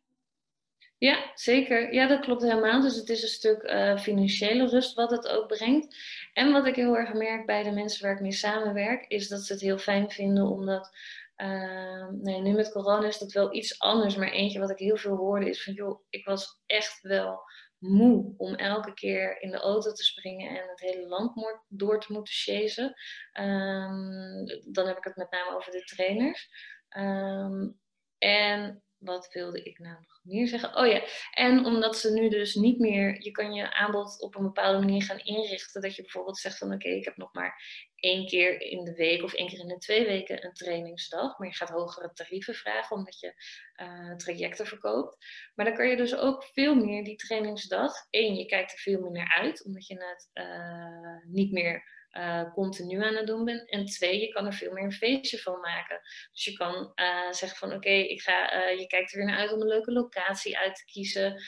Ja, 0.98 1.30
zeker. 1.34 1.92
Ja, 1.92 2.06
dat 2.06 2.20
klopt 2.20 2.42
helemaal. 2.42 2.80
Dus 2.80 2.96
het 2.96 3.08
is 3.08 3.22
een 3.22 3.28
stuk 3.28 3.62
uh, 3.62 3.98
financiële 3.98 4.68
rust 4.68 4.94
wat 4.94 5.10
het 5.10 5.28
ook 5.28 5.46
brengt. 5.46 5.96
En 6.32 6.52
wat 6.52 6.66
ik 6.66 6.74
heel 6.74 6.96
erg 6.96 7.12
merk 7.12 7.46
bij 7.46 7.62
de 7.62 7.70
mensen 7.70 8.04
waar 8.04 8.14
ik 8.14 8.20
mee 8.20 8.32
samenwerk, 8.32 9.04
is 9.08 9.28
dat 9.28 9.40
ze 9.40 9.52
het 9.52 9.62
heel 9.62 9.78
fijn 9.78 10.10
vinden 10.10 10.46
omdat. 10.46 10.90
Uh, 11.36 12.08
nee, 12.10 12.40
nu 12.40 12.52
met 12.52 12.72
corona 12.72 13.06
is 13.06 13.18
dat 13.18 13.32
wel 13.32 13.54
iets 13.54 13.78
anders. 13.78 14.16
Maar 14.16 14.30
eentje 14.30 14.58
wat 14.58 14.70
ik 14.70 14.78
heel 14.78 14.96
veel 14.96 15.16
hoorde 15.16 15.48
is 15.48 15.64
van 15.64 15.72
joh, 15.72 16.00
ik 16.10 16.24
was 16.24 16.60
echt 16.66 17.00
wel 17.02 17.40
moe 17.88 18.34
om 18.36 18.54
elke 18.54 18.94
keer 18.94 19.40
in 19.42 19.50
de 19.50 19.58
auto 19.58 19.92
te 19.92 20.04
springen 20.04 20.48
en 20.48 20.68
het 20.68 20.80
hele 20.80 21.06
land 21.06 21.32
door 21.68 22.00
te 22.00 22.12
moeten 22.12 22.34
chasen. 22.34 22.94
Um, 23.40 24.44
dan 24.72 24.86
heb 24.86 24.96
ik 24.96 25.04
het 25.04 25.16
met 25.16 25.30
name 25.30 25.56
over 25.56 25.72
de 25.72 25.84
trainers. 25.84 26.48
Um, 26.96 27.80
en 28.18 28.82
wat 28.98 29.32
wilde 29.32 29.62
ik 29.62 29.78
nou 29.78 29.94
nog 29.94 30.20
meer 30.22 30.48
zeggen? 30.48 30.76
Oh 30.76 30.86
ja, 30.86 31.02
en 31.30 31.64
omdat 31.64 31.96
ze 31.96 32.12
nu 32.12 32.28
dus 32.28 32.54
niet 32.54 32.78
meer, 32.78 33.22
je 33.22 33.30
kan 33.30 33.52
je 33.52 33.72
aanbod 33.72 34.20
op 34.20 34.34
een 34.34 34.42
bepaalde 34.42 34.78
manier 34.78 35.02
gaan 35.02 35.18
inrichten. 35.18 35.80
Dat 35.82 35.96
je 35.96 36.02
bijvoorbeeld 36.02 36.38
zegt 36.38 36.58
van 36.58 36.72
oké, 36.72 36.88
ik 36.88 37.04
heb 37.04 37.16
nog 37.16 37.32
maar 37.32 37.62
één 38.04 38.26
keer 38.26 38.60
in 38.60 38.84
de 38.84 38.94
week 38.94 39.22
of 39.22 39.32
één 39.32 39.48
keer 39.48 39.58
in 39.58 39.68
de 39.68 39.78
twee 39.78 40.06
weken 40.06 40.44
een 40.44 40.52
trainingsdag. 40.52 41.38
Maar 41.38 41.48
je 41.48 41.54
gaat 41.54 41.68
hogere 41.68 42.12
tarieven 42.12 42.54
vragen 42.54 42.96
omdat 42.96 43.20
je 43.20 43.34
uh, 43.82 44.16
trajecten 44.16 44.66
verkoopt. 44.66 45.16
Maar 45.54 45.64
dan 45.64 45.74
kan 45.74 45.88
je 45.88 45.96
dus 45.96 46.16
ook 46.16 46.44
veel 46.44 46.74
meer 46.74 47.04
die 47.04 47.16
trainingsdag. 47.16 47.92
Eén, 48.10 48.34
je 48.34 48.46
kijkt 48.46 48.72
er 48.72 48.78
veel 48.78 49.00
meer 49.00 49.10
naar 49.10 49.38
uit 49.40 49.64
omdat 49.64 49.86
je 49.86 49.94
het 49.94 50.30
uh, 50.34 51.32
niet 51.32 51.52
meer 51.52 52.03
uh, 52.18 52.52
continu 52.52 53.04
aan 53.04 53.14
het 53.14 53.26
doen 53.26 53.44
bent. 53.44 53.70
En 53.70 53.84
twee, 53.84 54.20
je 54.20 54.28
kan 54.28 54.46
er 54.46 54.52
veel 54.52 54.72
meer 54.72 54.84
een 54.84 54.92
feestje 54.92 55.38
van 55.38 55.60
maken. 55.60 56.00
Dus 56.32 56.44
je 56.44 56.52
kan 56.52 56.92
uh, 56.94 57.30
zeggen 57.32 57.58
van 57.58 57.72
oké, 57.72 57.90
ik 57.90 58.22
ga, 58.22 58.54
uh, 58.54 58.78
je 58.78 58.86
kijkt 58.86 59.12
er 59.12 59.18
weer 59.18 59.26
naar 59.26 59.38
uit 59.38 59.52
om 59.52 59.60
een 59.60 59.66
leuke 59.66 59.92
locatie 59.92 60.58
uit 60.58 60.74
te 60.74 60.84
kiezen. 60.84 61.42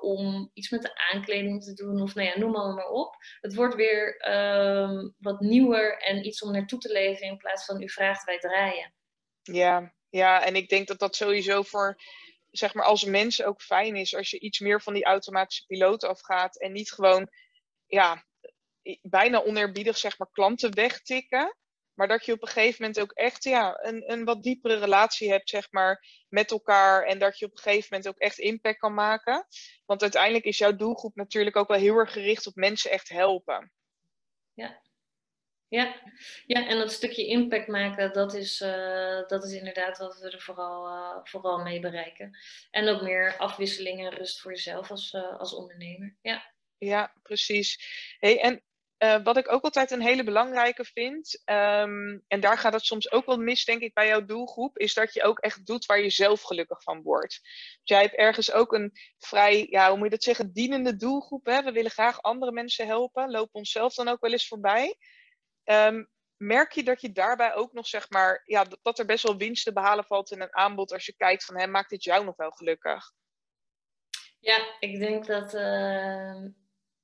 om 0.00 0.50
iets 0.52 0.70
met 0.70 0.82
de 0.82 0.96
aankleding 1.12 1.64
te 1.64 1.72
doen. 1.72 2.02
Of 2.02 2.14
nou 2.14 2.28
ja, 2.28 2.38
noem 2.38 2.50
maar, 2.50 2.74
maar 2.74 2.88
op. 2.88 3.16
Het 3.40 3.54
wordt 3.54 3.74
weer 3.74 4.28
um, 4.28 5.14
wat 5.18 5.40
nieuwer 5.40 5.98
en 5.98 6.26
iets 6.26 6.42
om 6.42 6.52
naartoe 6.52 6.78
te 6.78 6.92
leven 6.92 7.26
in 7.26 7.36
plaats 7.36 7.64
van 7.64 7.82
u 7.82 7.90
vraagt 7.90 8.24
wij 8.24 8.38
draaien. 8.38 8.94
Ja, 9.42 9.94
ja, 10.08 10.44
en 10.44 10.56
ik 10.56 10.68
denk 10.68 10.86
dat 10.86 10.98
dat 10.98 11.16
sowieso 11.16 11.62
voor 11.62 11.96
zeg 12.50 12.74
maar 12.74 12.84
als 12.84 13.04
mens 13.04 13.42
ook 13.42 13.62
fijn 13.62 13.96
is 13.96 14.14
als 14.14 14.30
je 14.30 14.38
iets 14.38 14.58
meer 14.58 14.82
van 14.82 14.94
die 14.94 15.04
automatische 15.04 15.66
piloot 15.66 16.04
afgaat 16.04 16.60
en 16.60 16.72
niet 16.72 16.92
gewoon 16.92 17.30
ja, 17.86 18.24
bijna 19.02 19.42
oneerbiedig 19.42 19.98
zeg 19.98 20.18
maar 20.18 20.30
klanten 20.32 20.74
wegtikken. 20.74 21.56
Maar 21.94 22.08
dat 22.08 22.24
je 22.24 22.32
op 22.32 22.42
een 22.42 22.48
gegeven 22.48 22.76
moment 22.80 23.00
ook 23.00 23.12
echt 23.12 23.44
ja, 23.44 23.78
een, 23.82 24.12
een 24.12 24.24
wat 24.24 24.42
diepere 24.42 24.78
relatie 24.78 25.30
hebt 25.30 25.48
zeg 25.48 25.70
maar, 25.70 26.24
met 26.28 26.50
elkaar. 26.50 27.04
En 27.04 27.18
dat 27.18 27.38
je 27.38 27.44
op 27.44 27.52
een 27.52 27.58
gegeven 27.62 27.88
moment 27.90 28.08
ook 28.08 28.18
echt 28.18 28.38
impact 28.38 28.78
kan 28.78 28.94
maken. 28.94 29.46
Want 29.86 30.02
uiteindelijk 30.02 30.44
is 30.44 30.58
jouw 30.58 30.76
doelgroep 30.76 31.14
natuurlijk 31.14 31.56
ook 31.56 31.68
wel 31.68 31.78
heel 31.78 31.96
erg 31.96 32.12
gericht 32.12 32.46
op 32.46 32.54
mensen 32.54 32.90
echt 32.90 33.08
helpen. 33.08 33.72
Ja, 34.54 34.80
ja, 35.68 35.94
ja, 36.46 36.66
en 36.66 36.78
dat 36.78 36.92
stukje 36.92 37.26
impact 37.26 37.66
maken, 37.68 38.12
dat 38.12 38.34
is, 38.34 38.60
uh, 38.60 39.26
dat 39.26 39.44
is 39.44 39.52
inderdaad 39.52 39.98
wat 39.98 40.18
we 40.18 40.30
er 40.30 40.40
vooral, 40.40 40.86
uh, 40.86 41.18
vooral 41.22 41.58
mee 41.58 41.80
bereiken. 41.80 42.38
En 42.70 42.88
ook 42.88 43.02
meer 43.02 43.36
afwisseling 43.38 44.00
en 44.00 44.10
rust 44.10 44.40
voor 44.40 44.50
jezelf 44.50 44.90
als, 44.90 45.12
uh, 45.12 45.38
als 45.38 45.54
ondernemer. 45.54 46.16
Ja, 46.22 46.52
ja 46.78 47.14
precies. 47.22 47.78
Hey, 48.18 48.40
en 48.40 48.62
uh, 48.98 49.22
wat 49.22 49.36
ik 49.36 49.52
ook 49.52 49.64
altijd 49.64 49.90
een 49.90 50.02
hele 50.02 50.24
belangrijke 50.24 50.84
vind, 50.84 51.42
um, 51.44 52.24
en 52.26 52.40
daar 52.40 52.58
gaat 52.58 52.72
het 52.72 52.84
soms 52.84 53.10
ook 53.10 53.26
wel 53.26 53.36
mis, 53.36 53.64
denk 53.64 53.82
ik, 53.82 53.94
bij 53.94 54.06
jouw 54.06 54.24
doelgroep, 54.24 54.78
is 54.78 54.94
dat 54.94 55.14
je 55.14 55.22
ook 55.22 55.38
echt 55.38 55.66
doet 55.66 55.86
waar 55.86 56.00
je 56.00 56.10
zelf 56.10 56.42
gelukkig 56.42 56.82
van 56.82 57.02
wordt. 57.02 57.40
Jij 57.82 58.00
hebt 58.02 58.14
ergens 58.14 58.52
ook 58.52 58.72
een 58.72 58.92
vrij, 59.18 59.66
ja, 59.70 59.88
hoe 59.88 59.96
moet 59.96 60.06
je 60.06 60.12
dat 60.12 60.22
zeggen, 60.22 60.52
dienende 60.52 60.96
doelgroep. 60.96 61.46
Hè? 61.46 61.62
We 61.62 61.72
willen 61.72 61.90
graag 61.90 62.22
andere 62.22 62.52
mensen 62.52 62.86
helpen, 62.86 63.30
lopen 63.30 63.54
onszelf 63.54 63.94
dan 63.94 64.08
ook 64.08 64.20
wel 64.20 64.32
eens 64.32 64.48
voorbij. 64.48 64.96
Um, 65.64 66.08
merk 66.36 66.72
je 66.72 66.82
dat 66.82 67.00
je 67.00 67.12
daarbij 67.12 67.54
ook 67.54 67.72
nog, 67.72 67.86
zeg 67.86 68.10
maar, 68.10 68.42
ja, 68.44 68.66
dat 68.82 68.98
er 68.98 69.06
best 69.06 69.22
wel 69.22 69.36
winst 69.36 69.64
te 69.64 69.72
behalen 69.72 70.04
valt 70.04 70.30
in 70.30 70.40
een 70.40 70.54
aanbod 70.54 70.92
als 70.92 71.06
je 71.06 71.16
kijkt 71.16 71.44
van, 71.44 71.58
hè, 71.58 71.66
maakt 71.66 71.90
dit 71.90 72.04
jou 72.04 72.24
nog 72.24 72.36
wel 72.36 72.50
gelukkig? 72.50 73.12
Ja, 74.40 74.76
ik 74.80 74.98
denk 74.98 75.26
dat 75.26 75.54
uh, 75.54 76.44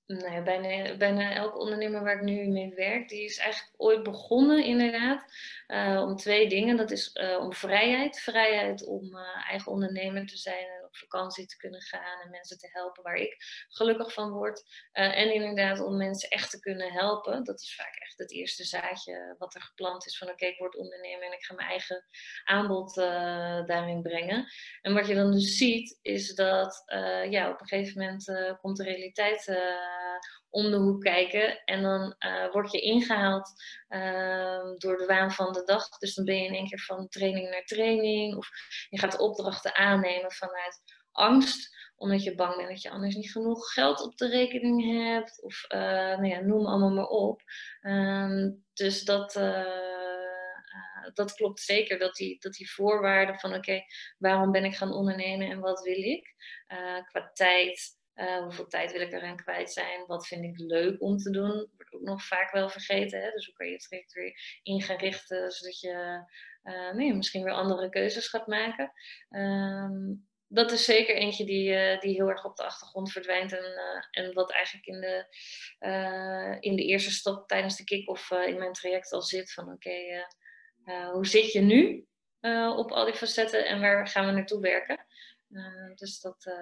nou 0.06 0.42
bijna, 0.42 0.96
bijna 0.96 1.32
elke 1.32 1.58
ondernemer 1.58 2.02
waar 2.02 2.16
ik 2.16 2.22
nu 2.22 2.48
mee 2.48 2.74
werk, 2.74 3.08
die 3.08 3.24
is 3.24 3.38
eigenlijk 3.38 3.74
ooit 3.76 4.02
begonnen 4.02 4.64
inderdaad 4.64 5.24
uh, 5.68 6.02
om 6.08 6.16
twee 6.16 6.48
dingen. 6.48 6.76
Dat 6.76 6.90
is 6.90 7.10
uh, 7.14 7.38
om 7.38 7.52
vrijheid. 7.52 8.20
Vrijheid 8.20 8.86
om 8.86 9.04
uh, 9.04 9.50
eigen 9.50 9.72
ondernemer 9.72 10.26
te 10.26 10.36
zijn 10.36 10.66
op 10.92 10.98
vakantie 10.98 11.46
te 11.46 11.56
kunnen 11.56 11.82
gaan 11.82 12.20
en 12.20 12.30
mensen 12.30 12.58
te 12.58 12.68
helpen 12.72 13.02
waar 13.02 13.16
ik 13.16 13.36
gelukkig 13.68 14.12
van 14.12 14.30
word. 14.30 14.62
en 14.92 15.34
inderdaad 15.34 15.80
om 15.80 15.96
mensen 15.96 16.28
echt 16.28 16.50
te 16.50 16.60
kunnen 16.60 16.92
helpen. 16.92 17.44
Dat 17.44 17.60
is 17.60 17.74
vaak 17.74 17.94
echt 17.94 18.18
het 18.18 18.32
eerste 18.32 18.64
zaadje 18.64 19.34
wat 19.38 19.54
er 19.54 19.62
geplant 19.62 20.06
is 20.06 20.18
van 20.18 20.30
oké, 20.30 20.46
ik 20.46 20.58
word 20.58 20.76
ondernemer 20.76 21.26
en 21.26 21.32
ik 21.32 21.44
ga 21.44 21.54
mijn 21.54 21.68
eigen 21.68 22.04
aanbod 22.44 22.94
daarin 23.66 24.02
brengen. 24.02 24.46
En 24.80 24.94
wat 24.94 25.06
je 25.06 25.14
dan 25.14 25.32
dus 25.32 25.56
ziet 25.56 25.98
is 26.02 26.34
dat 26.34 26.84
ja, 27.30 27.50
op 27.50 27.60
een 27.60 27.66
gegeven 27.66 28.00
moment 28.00 28.58
komt 28.60 28.76
de 28.76 28.84
realiteit 28.84 29.46
om 30.50 30.70
de 30.70 30.76
hoek 30.76 31.02
kijken. 31.02 31.64
En 31.64 31.82
dan 31.82 32.16
word 32.50 32.72
je 32.72 32.80
ingehaald 32.80 33.52
uh, 33.88 34.78
door 34.78 34.96
de 34.96 35.04
waan 35.06 35.32
van 35.32 35.52
de 35.52 35.64
dag. 35.64 35.88
Dus 35.88 36.14
dan 36.14 36.24
ben 36.24 36.36
je 36.36 36.46
in 36.46 36.54
één 36.54 36.68
keer 36.68 36.80
van 36.80 37.08
training 37.08 37.50
naar 37.50 37.64
training. 37.64 38.36
Of 38.36 38.48
je 38.88 38.98
gaat 38.98 39.18
opdrachten 39.18 39.74
aannemen 39.74 40.32
vanuit 40.32 40.81
angst 41.12 41.80
omdat 42.02 42.22
je 42.22 42.34
bang 42.34 42.56
bent 42.56 42.68
dat 42.68 42.82
je 42.82 42.90
anders 42.90 43.14
niet 43.14 43.32
genoeg 43.32 43.72
geld 43.72 44.02
op 44.02 44.16
de 44.16 44.28
rekening 44.28 45.04
hebt. 45.04 45.42
Of 45.42 45.64
uh, 45.68 45.80
nou 45.80 46.26
ja, 46.26 46.40
noem 46.40 46.66
allemaal 46.66 46.90
maar 46.90 47.06
op. 47.06 47.42
Um, 47.82 48.64
dus 48.72 49.04
dat, 49.04 49.32
dat 51.14 51.34
klopt 51.34 51.60
zeker. 51.60 51.98
Dat 51.98 52.14
die, 52.14 52.40
dat 52.40 52.52
die 52.52 52.72
voorwaarden 52.72 53.38
van 53.38 53.54
oké, 53.54 53.82
waarom 54.18 54.52
ben 54.52 54.64
ik 54.64 54.74
gaan 54.74 54.92
ondernemen 54.92 55.50
en 55.50 55.60
wat 55.60 55.82
wil 55.82 56.02
ik? 56.02 56.34
qua 57.06 57.30
tijd, 57.32 57.98
hoeveel 58.42 58.66
tijd 58.66 58.92
wil 58.92 59.00
ik 59.00 59.12
eraan 59.12 59.36
kwijt 59.36 59.72
zijn? 59.72 60.06
Wat 60.06 60.26
vind 60.26 60.44
ik 60.44 60.58
leuk 60.58 61.02
om 61.02 61.16
te 61.16 61.30
doen? 61.30 61.70
Wordt 61.76 61.94
ook 61.94 62.00
nog 62.00 62.24
vaak 62.24 62.52
wel 62.52 62.68
vergeten. 62.68 63.22
Hè? 63.22 63.30
Dus 63.30 63.46
hoe 63.46 63.54
kan 63.54 63.66
je 63.66 63.72
het 63.72 63.82
traject 63.82 64.12
weer 64.12 64.60
in 64.62 64.82
gaan 64.82 64.98
richten, 64.98 65.50
zodat 65.50 65.80
je 65.80 66.24
nee, 66.92 67.14
misschien 67.14 67.42
weer 67.42 67.52
andere 67.52 67.88
keuzes 67.88 68.28
gaat 68.28 68.46
maken. 68.46 68.92
Um, 69.30 70.30
dat 70.52 70.72
is 70.72 70.84
zeker 70.84 71.14
eentje 71.14 71.44
die, 71.44 71.70
uh, 71.70 72.00
die 72.00 72.14
heel 72.14 72.28
erg 72.28 72.44
op 72.44 72.56
de 72.56 72.64
achtergrond 72.64 73.12
verdwijnt. 73.12 73.52
En, 73.52 73.64
en 74.10 74.32
wat 74.32 74.52
eigenlijk 74.52 74.86
in 74.86 75.00
de, 75.00 75.26
in 76.60 76.76
de 76.76 76.84
eerste 76.84 77.10
stap 77.10 77.48
tijdens 77.48 77.76
de 77.76 77.84
kick-off 77.84 78.30
in 78.30 78.58
mijn 78.58 78.72
traject 78.72 79.12
al 79.12 79.22
zit. 79.22 79.52
Van 79.52 79.72
oké, 79.72 80.26
hoe 81.12 81.26
zit 81.26 81.52
je 81.52 81.60
nu 81.60 82.06
op 82.76 82.92
al 82.92 83.04
die 83.04 83.14
facetten 83.14 83.66
en 83.66 83.80
waar 83.80 84.08
gaan 84.08 84.26
we 84.26 84.32
naartoe 84.32 84.60
werken? 84.60 85.06
dus 85.94 86.20
dat 86.20 86.52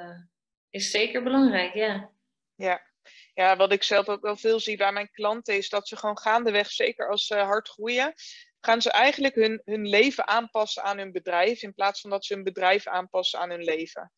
is 0.70 0.90
zeker 0.90 1.22
belangrijk, 1.22 1.74
ja. 1.74 2.11
Ja. 2.55 2.88
Ja, 3.35 3.57
wat 3.57 3.72
ik 3.72 3.83
zelf 3.83 4.09
ook 4.09 4.22
wel 4.22 4.37
veel 4.37 4.61
zie 4.61 4.76
bij 4.76 4.92
mijn 4.92 5.11
klanten 5.11 5.57
is 5.57 5.68
dat 5.68 5.88
ze 5.88 5.96
gewoon 5.96 6.18
gaandeweg, 6.18 6.70
zeker 6.70 7.09
als 7.09 7.26
ze 7.26 7.37
hard 7.37 7.68
groeien, 7.68 8.14
gaan 8.61 8.83
ze 8.83 8.90
eigenlijk 8.90 9.35
hun, 9.35 9.62
hun 9.64 9.88
leven 9.88 10.27
aanpassen 10.27 10.83
aan 10.83 10.99
hun 10.99 11.12
bedrijf 11.12 11.62
in 11.62 11.75
plaats 11.75 12.01
van 12.01 12.11
dat 12.11 12.25
ze 12.25 12.35
hun 12.35 12.44
bedrijf 12.44 12.87
aanpassen 12.87 13.38
aan 13.38 13.51
hun 13.51 13.64
leven. 13.64 14.12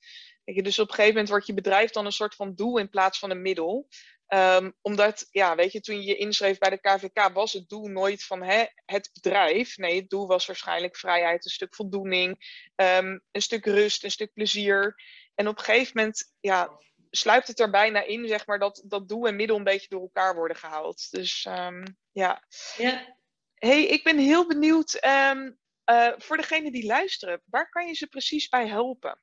dus 0.44 0.78
op 0.78 0.88
een 0.88 0.94
gegeven 0.94 1.12
moment 1.12 1.28
wordt 1.28 1.46
je 1.46 1.54
bedrijf 1.54 1.90
dan 1.90 2.06
een 2.06 2.12
soort 2.12 2.34
van 2.34 2.54
doel 2.54 2.78
in 2.78 2.88
plaats 2.88 3.18
van 3.18 3.30
een 3.30 3.42
middel. 3.42 3.88
Um, 4.34 4.74
omdat, 4.80 5.26
ja, 5.30 5.54
weet 5.56 5.72
je, 5.72 5.80
toen 5.80 5.96
je 5.96 6.04
je 6.06 6.16
inschreef 6.16 6.58
bij 6.58 6.70
de 6.70 6.80
KVK 6.80 7.30
was 7.32 7.52
het 7.52 7.68
doel 7.68 7.86
nooit 7.86 8.24
van 8.24 8.42
hè, 8.42 8.64
het 8.84 9.10
bedrijf. 9.12 9.76
Nee, 9.76 9.96
het 9.96 10.10
doel 10.10 10.26
was 10.26 10.46
waarschijnlijk 10.46 10.96
vrijheid, 10.96 11.44
een 11.44 11.50
stuk 11.50 11.74
voldoening, 11.74 12.30
um, 12.76 13.22
een 13.30 13.42
stuk 13.42 13.66
rust, 13.66 14.04
een 14.04 14.10
stuk 14.10 14.32
plezier. 14.32 14.94
En 15.34 15.48
op 15.48 15.58
een 15.58 15.64
gegeven 15.64 15.92
moment 15.94 16.32
ja, 16.40 16.78
sluipt 17.10 17.46
het 17.46 17.60
er 17.60 17.70
bijna 17.70 18.02
in, 18.02 18.28
zeg 18.28 18.46
maar, 18.46 18.58
dat, 18.58 18.82
dat 18.84 19.08
doel 19.08 19.26
en 19.26 19.36
middel 19.36 19.56
een 19.56 19.64
beetje 19.64 19.88
door 19.88 20.00
elkaar 20.00 20.34
worden 20.34 20.56
gehaald. 20.56 21.10
Dus 21.10 21.46
um, 21.48 21.96
ja. 22.12 22.42
ja. 22.76 23.20
Hey, 23.66 23.86
ik 23.86 24.04
ben 24.04 24.18
heel 24.18 24.46
benieuwd 24.46 25.04
um, 25.04 25.58
uh, 25.90 26.12
voor 26.16 26.36
degene 26.36 26.70
die 26.70 26.86
luisteren, 26.86 27.42
waar 27.44 27.68
kan 27.68 27.86
je 27.86 27.94
ze 27.94 28.06
precies 28.06 28.48
bij 28.48 28.66
helpen? 28.68 29.18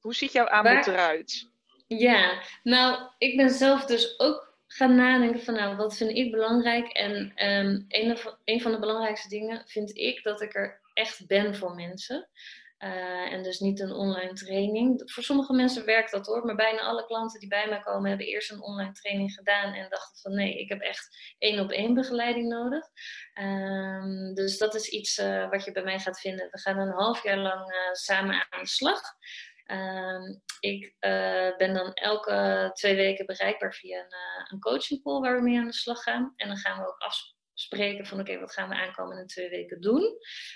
Hoe 0.00 0.14
ziet 0.14 0.32
jouw 0.32 0.48
aanbod 0.48 0.86
waar... 0.86 0.94
eruit? 0.94 1.50
Ja, 1.86 2.42
nou, 2.62 3.10
ik 3.18 3.36
ben 3.36 3.50
zelf 3.50 3.84
dus 3.84 4.18
ook 4.18 4.58
gaan 4.66 4.94
nadenken 4.94 5.42
van, 5.42 5.54
nou, 5.54 5.76
wat 5.76 5.96
vind 5.96 6.10
ik 6.10 6.30
belangrijk? 6.30 6.88
En 6.88 7.12
um, 7.48 7.84
een, 7.88 8.18
een 8.44 8.60
van 8.60 8.72
de 8.72 8.78
belangrijkste 8.78 9.28
dingen 9.28 9.62
vind 9.66 9.96
ik 9.96 10.22
dat 10.22 10.40
ik 10.40 10.54
er 10.54 10.80
echt 10.94 11.26
ben 11.26 11.54
voor 11.54 11.74
mensen. 11.74 12.28
Uh, 12.82 13.32
en 13.32 13.42
dus 13.42 13.58
niet 13.58 13.80
een 13.80 13.92
online 13.92 14.32
training. 14.32 15.02
Voor 15.04 15.22
sommige 15.22 15.52
mensen 15.52 15.84
werkt 15.84 16.10
dat 16.10 16.26
hoor, 16.26 16.44
maar 16.44 16.54
bijna 16.54 16.80
alle 16.80 17.06
klanten 17.06 17.40
die 17.40 17.48
bij 17.48 17.68
mij 17.68 17.80
komen 17.80 18.08
hebben 18.08 18.26
eerst 18.26 18.50
een 18.50 18.62
online 18.62 18.92
training 18.92 19.32
gedaan 19.32 19.72
en 19.72 19.90
dachten 19.90 20.20
van 20.20 20.34
nee, 20.34 20.58
ik 20.58 20.68
heb 20.68 20.80
echt 20.80 21.34
één 21.38 21.60
op 21.60 21.70
één 21.70 21.94
begeleiding 21.94 22.48
nodig. 22.48 22.84
Um, 23.40 24.34
dus 24.34 24.58
dat 24.58 24.74
is 24.74 24.88
iets 24.88 25.18
uh, 25.18 25.50
wat 25.50 25.64
je 25.64 25.72
bij 25.72 25.82
mij 25.82 25.98
gaat 25.98 26.20
vinden. 26.20 26.48
We 26.50 26.58
gaan 26.58 26.78
een 26.78 26.92
half 26.92 27.22
jaar 27.22 27.38
lang 27.38 27.70
uh, 27.70 27.92
samen 27.92 28.46
aan 28.50 28.60
de 28.60 28.68
slag. 28.68 29.00
Um, 29.66 30.42
ik 30.60 30.94
ben 31.56 31.74
dan 31.74 31.92
elke 31.92 32.70
twee 32.72 32.94
weken 32.94 33.26
bereikbaar 33.26 33.74
via 33.74 33.98
een, 33.98 34.46
een 34.50 34.60
coaching 34.60 35.02
call 35.02 35.20
waar 35.20 35.36
we 35.36 35.42
mee 35.42 35.58
aan 35.58 35.66
de 35.66 35.72
slag 35.72 36.02
gaan. 36.02 36.32
En 36.36 36.48
dan 36.48 36.56
gaan 36.56 36.78
we 36.78 36.88
ook 36.88 36.98
afspreken 36.98 37.41
spreken 37.54 38.06
van 38.06 38.20
oké, 38.20 38.38
wat 38.38 38.52
gaan 38.52 38.68
we 38.68 38.74
aankomende 38.74 39.24
twee 39.24 39.48
weken 39.48 39.80
doen. 39.80 40.02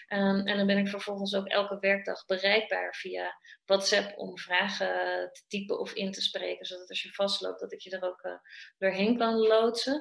Um, 0.09 0.46
en 0.46 0.56
dan 0.56 0.66
ben 0.66 0.78
ik 0.78 0.88
vervolgens 0.88 1.35
ook 1.35 1.46
elke 1.46 1.78
werkdag 1.78 2.24
bereikbaar 2.24 2.94
via 2.94 3.35
WhatsApp 3.64 4.18
om 4.18 4.38
vragen 4.38 5.30
te 5.32 5.42
typen 5.48 5.78
of 5.78 5.92
in 5.92 6.12
te 6.12 6.22
spreken, 6.22 6.66
zodat 6.66 6.88
als 6.88 7.02
je 7.02 7.12
vastloopt 7.12 7.61
dat 7.61 7.72
ik 7.72 7.80
je 7.80 7.90
er 7.90 8.09
ook 8.09 8.24
uh, 8.24 8.32
doorheen 8.78 9.18
kan 9.18 9.35
loodsen. 9.35 9.94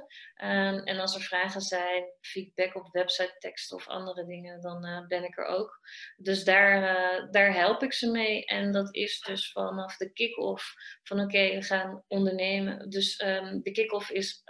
Um, 0.44 0.84
en 0.84 1.00
als 1.00 1.16
er 1.16 1.22
vragen 1.22 1.62
zijn, 1.62 2.04
feedback 2.22 2.76
op 2.76 2.92
website 2.92 3.36
tekst 3.38 3.74
of 3.74 3.88
andere 3.88 4.26
dingen, 4.26 4.62
dan 4.62 4.86
uh, 4.86 5.08
ben 5.08 5.24
ik 5.24 5.38
er 5.38 5.46
ook. 5.46 5.80
Dus 6.18 6.44
daar, 6.44 6.82
uh, 6.82 7.32
daar 7.32 7.54
help 7.54 7.84
ik 7.84 7.94
ze 7.94 8.12
mee. 8.12 8.46
En 8.46 8.72
dat 8.72 8.96
is 8.96 9.20
dus 9.20 9.52
vanaf 9.52 9.98
de 9.98 10.12
kick-off 10.12 10.74
van 11.04 11.20
oké, 11.20 11.56
we 11.56 11.64
gaan 11.64 12.04
ondernemen. 12.08 12.90
Dus 12.90 13.22
um, 13.22 13.62
de 13.62 13.72
kick-off 13.72 14.10
is 14.10 14.44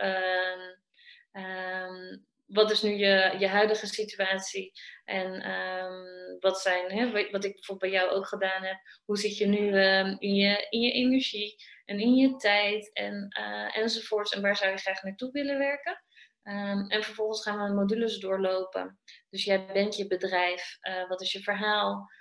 wat 2.45 2.71
is 2.71 2.81
nu 2.81 2.91
je, 2.91 3.35
je 3.39 3.47
huidige 3.47 3.87
situatie? 3.87 4.71
En 5.03 5.51
um, 5.51 6.39
wat 6.39 6.61
zijn, 6.61 6.91
hè, 6.91 7.11
wat 7.11 7.43
ik 7.43 7.53
bijvoorbeeld 7.53 7.91
bij 7.91 8.01
jou 8.01 8.09
ook 8.09 8.27
gedaan 8.27 8.63
heb, 8.63 8.77
hoe 9.05 9.17
zit 9.17 9.37
je 9.37 9.45
nu 9.45 9.79
um, 9.79 10.15
in, 10.19 10.35
je, 10.35 10.67
in 10.69 10.79
je 10.79 10.91
energie 10.91 11.55
en 11.85 11.99
in 11.99 12.15
je 12.15 12.35
tijd 12.35 12.93
en, 12.93 13.35
uh, 13.39 13.77
enzovoorts. 13.77 14.33
En 14.33 14.41
waar 14.41 14.57
zou 14.57 14.71
je 14.71 14.77
graag 14.77 15.03
naartoe 15.03 15.31
willen 15.31 15.57
werken? 15.57 16.03
Um, 16.43 16.89
en 16.89 17.03
vervolgens 17.03 17.41
gaan 17.41 17.67
we 17.67 17.73
modules 17.73 18.19
doorlopen. 18.19 18.99
Dus 19.29 19.43
jij 19.43 19.65
bent 19.65 19.95
je 19.95 20.07
bedrijf, 20.07 20.77
uh, 20.81 21.09
wat 21.09 21.21
is 21.21 21.31
je 21.31 21.39
verhaal? 21.39 22.13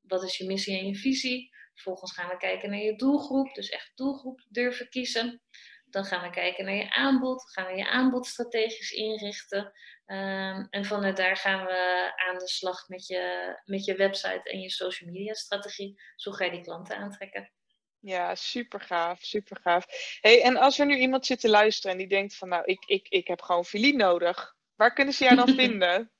wat 0.00 0.22
is 0.22 0.36
je 0.36 0.46
missie 0.46 0.78
en 0.78 0.86
je 0.86 0.96
visie? 0.96 1.50
Vervolgens 1.74 2.12
gaan 2.12 2.28
we 2.28 2.36
kijken 2.36 2.70
naar 2.70 2.78
je 2.78 2.96
doelgroep, 2.96 3.54
dus 3.54 3.68
echt 3.68 3.92
doelgroep 3.94 4.44
durven 4.48 4.88
kiezen. 4.88 5.42
Dan 5.90 6.04
gaan 6.04 6.22
we 6.22 6.30
kijken 6.30 6.64
naar 6.64 6.74
je 6.74 6.94
aanbod. 6.94 7.50
Gaan 7.50 7.66
we 7.66 7.76
je 7.76 7.88
aanbod 7.88 8.26
strategisch 8.26 8.90
inrichten. 8.90 9.72
Um, 10.06 10.66
en 10.70 10.84
vanuit 10.84 11.16
daar 11.16 11.36
gaan 11.36 11.64
we 11.64 12.12
aan 12.28 12.38
de 12.38 12.48
slag 12.48 12.88
met 12.88 13.06
je, 13.06 13.54
met 13.64 13.84
je 13.84 13.94
website 13.94 14.50
en 14.50 14.60
je 14.60 14.70
social 14.70 15.10
media 15.10 15.34
strategie. 15.34 16.00
Zo 16.16 16.32
ga 16.32 16.44
je 16.44 16.50
die 16.50 16.62
klanten 16.62 16.96
aantrekken. 16.96 17.52
Ja, 18.00 18.34
super 18.34 18.80
gaaf, 18.80 19.22
super 19.22 19.56
gaaf. 19.62 19.86
Hey, 20.20 20.42
en 20.42 20.56
als 20.56 20.78
er 20.78 20.86
nu 20.86 20.96
iemand 20.96 21.26
zit 21.26 21.40
te 21.40 21.48
luisteren 21.48 21.92
en 21.92 21.98
die 21.98 22.08
denkt 22.08 22.36
van 22.36 22.48
nou, 22.48 22.64
ik, 22.64 22.84
ik, 22.84 23.08
ik 23.08 23.26
heb 23.26 23.42
gewoon 23.42 23.64
filie 23.64 23.96
nodig. 23.96 24.54
Waar 24.74 24.92
kunnen 24.92 25.14
ze 25.14 25.24
jou 25.24 25.36
dan 25.36 25.54
vinden? 25.64 26.12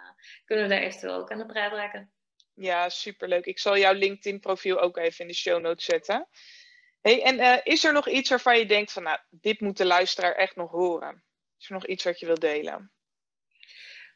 kunnen 0.44 0.64
we 0.64 0.70
daar 0.70 0.82
eventueel 0.82 1.14
ook 1.14 1.30
aan 1.30 1.38
de 1.38 1.46
praat 1.46 1.72
raken. 1.72 2.10
Ja, 2.54 2.88
superleuk. 2.88 3.44
Ik 3.44 3.58
zal 3.58 3.78
jouw 3.78 3.92
LinkedIn 3.92 4.40
profiel 4.40 4.80
ook 4.80 4.96
even 4.96 5.20
in 5.20 5.26
de 5.26 5.34
show 5.34 5.60
notes 5.60 5.84
zetten. 5.84 6.28
Hey, 7.00 7.22
en 7.22 7.38
uh, 7.38 7.56
is 7.62 7.84
er 7.84 7.92
nog 7.92 8.08
iets 8.08 8.28
waarvan 8.28 8.58
je 8.58 8.66
denkt 8.66 8.92
van, 8.92 9.02
nou, 9.02 9.18
dit 9.30 9.60
moet 9.60 9.76
de 9.76 9.86
luisteraar 9.86 10.34
echt 10.34 10.56
nog 10.56 10.70
horen? 10.70 11.24
Is 11.58 11.68
er 11.68 11.72
nog 11.72 11.86
iets 11.86 12.04
wat 12.04 12.18
je 12.18 12.26
wilt 12.26 12.40
delen? 12.40 12.92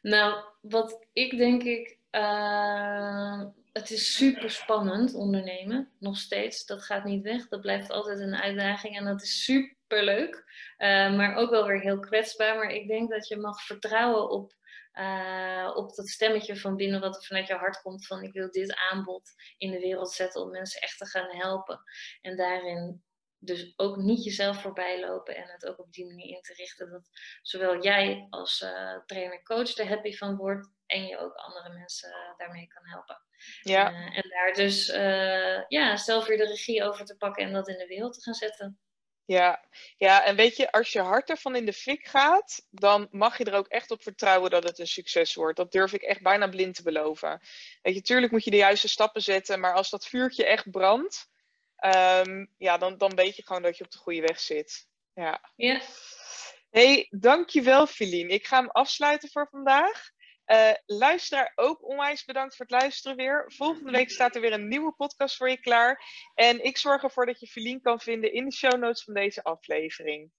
Nou, 0.01 0.43
wat 0.61 1.07
ik 1.13 1.37
denk 1.37 1.63
ik 1.63 1.97
het 3.73 3.91
is 3.91 4.15
super 4.15 4.49
spannend 4.49 5.13
ondernemen, 5.13 5.91
nog 5.99 6.17
steeds. 6.17 6.65
Dat 6.65 6.83
gaat 6.83 7.03
niet 7.03 7.23
weg. 7.23 7.47
Dat 7.47 7.61
blijft 7.61 7.89
altijd 7.89 8.19
een 8.19 8.35
uitdaging 8.35 8.97
en 8.97 9.05
dat 9.05 9.21
is 9.21 9.43
super 9.43 10.03
leuk. 10.03 10.35
Uh, 10.77 11.15
maar 11.15 11.35
ook 11.35 11.49
wel 11.49 11.67
weer 11.67 11.79
heel 11.79 11.99
kwetsbaar. 11.99 12.55
Maar 12.55 12.69
ik 12.69 12.87
denk 12.87 13.09
dat 13.09 13.27
je 13.27 13.37
mag 13.37 13.61
vertrouwen 13.65 14.29
op, 14.29 14.53
uh, 14.93 15.71
op 15.75 15.95
dat 15.95 16.07
stemmetje 16.07 16.57
van 16.57 16.75
binnen 16.75 16.99
wat 16.99 17.15
er 17.15 17.23
vanuit 17.23 17.47
je 17.47 17.53
hart 17.53 17.81
komt. 17.81 18.07
Van 18.07 18.23
ik 18.23 18.33
wil 18.33 18.51
dit 18.51 18.75
aanbod 18.91 19.31
in 19.57 19.71
de 19.71 19.79
wereld 19.79 20.11
zetten 20.11 20.41
om 20.41 20.51
mensen 20.51 20.81
echt 20.81 20.97
te 20.97 21.05
gaan 21.05 21.35
helpen. 21.35 21.81
En 22.21 22.37
daarin 22.37 23.03
dus 23.45 23.73
ook 23.75 23.97
niet 23.97 24.23
jezelf 24.23 24.61
voorbij 24.61 24.99
lopen 24.99 25.35
en 25.35 25.47
het 25.47 25.65
ook 25.65 25.79
op 25.79 25.93
die 25.93 26.05
manier 26.05 26.35
in 26.35 26.41
te 26.41 26.53
richten 26.53 26.91
dat 26.91 27.09
zowel 27.41 27.83
jij 27.83 28.27
als 28.29 28.61
uh, 28.61 28.99
trainer-coach 29.05 29.77
er 29.77 29.87
happy 29.87 30.15
van 30.15 30.35
wordt 30.35 30.69
en 30.85 31.05
je 31.05 31.17
ook 31.17 31.33
andere 31.33 31.69
mensen 31.73 32.35
daarmee 32.37 32.67
kan 32.67 32.87
helpen. 32.87 33.21
Ja. 33.61 33.91
Uh, 33.91 34.17
en 34.17 34.29
daar 34.29 34.53
dus 34.53 34.89
uh, 34.89 35.67
ja, 35.67 35.97
zelf 35.97 36.25
weer 36.25 36.37
de 36.37 36.47
regie 36.47 36.83
over 36.83 37.05
te 37.05 37.17
pakken 37.17 37.43
en 37.45 37.53
dat 37.53 37.67
in 37.67 37.77
de 37.77 37.87
wereld 37.87 38.13
te 38.13 38.21
gaan 38.21 38.33
zetten. 38.33 38.77
Ja. 39.25 39.63
ja, 39.97 40.25
en 40.25 40.35
weet 40.35 40.55
je, 40.55 40.71
als 40.71 40.91
je 40.91 41.01
hart 41.01 41.29
ervan 41.29 41.55
in 41.55 41.65
de 41.65 41.73
fik 41.73 42.05
gaat, 42.05 42.67
dan 42.69 43.07
mag 43.11 43.37
je 43.37 43.43
er 43.43 43.53
ook 43.53 43.67
echt 43.67 43.91
op 43.91 44.01
vertrouwen 44.01 44.49
dat 44.49 44.63
het 44.63 44.79
een 44.79 44.87
succes 44.87 45.35
wordt. 45.35 45.57
Dat 45.57 45.71
durf 45.71 45.93
ik 45.93 46.01
echt 46.01 46.21
bijna 46.21 46.47
blind 46.47 46.75
te 46.75 46.83
beloven. 46.83 47.41
Weet 47.81 47.95
je, 47.95 48.01
tuurlijk 48.01 48.31
moet 48.31 48.43
je 48.43 48.51
de 48.51 48.57
juiste 48.57 48.87
stappen 48.87 49.21
zetten, 49.21 49.59
maar 49.59 49.73
als 49.73 49.89
dat 49.89 50.07
vuurtje 50.07 50.45
echt 50.45 50.71
brandt, 50.71 51.31
um, 51.85 52.49
ja, 52.57 52.77
dan, 52.77 52.97
dan 52.97 53.15
weet 53.15 53.35
je 53.35 53.45
gewoon 53.45 53.61
dat 53.61 53.77
je 53.77 53.83
op 53.83 53.91
de 53.91 53.97
goede 53.97 54.21
weg 54.21 54.39
zit. 54.39 54.87
Ja. 55.13 55.51
ja. 55.55 55.81
hey, 56.69 57.07
dankjewel 57.09 57.87
Filien. 57.87 58.29
Ik 58.29 58.47
ga 58.47 58.57
hem 58.57 58.69
afsluiten 58.69 59.29
voor 59.29 59.47
vandaag. 59.49 60.11
Uh, 60.45 60.71
luisteraar 60.85 61.51
ook 61.55 61.87
onwijs 61.87 62.25
bedankt 62.25 62.55
voor 62.55 62.65
het 62.65 62.81
luisteren 62.81 63.17
weer. 63.17 63.51
Volgende 63.55 63.91
week 63.91 64.11
staat 64.11 64.35
er 64.35 64.41
weer 64.41 64.53
een 64.53 64.67
nieuwe 64.67 64.91
podcast 64.91 65.37
voor 65.37 65.49
je 65.49 65.59
klaar. 65.59 66.03
En 66.33 66.63
ik 66.63 66.77
zorg 66.77 67.03
ervoor 67.03 67.25
dat 67.25 67.39
je 67.39 67.47
Filien 67.47 67.81
kan 67.81 67.99
vinden 67.99 68.33
in 68.33 68.45
de 68.45 68.53
show 68.53 68.79
notes 68.79 69.03
van 69.03 69.13
deze 69.13 69.43
aflevering. 69.43 70.31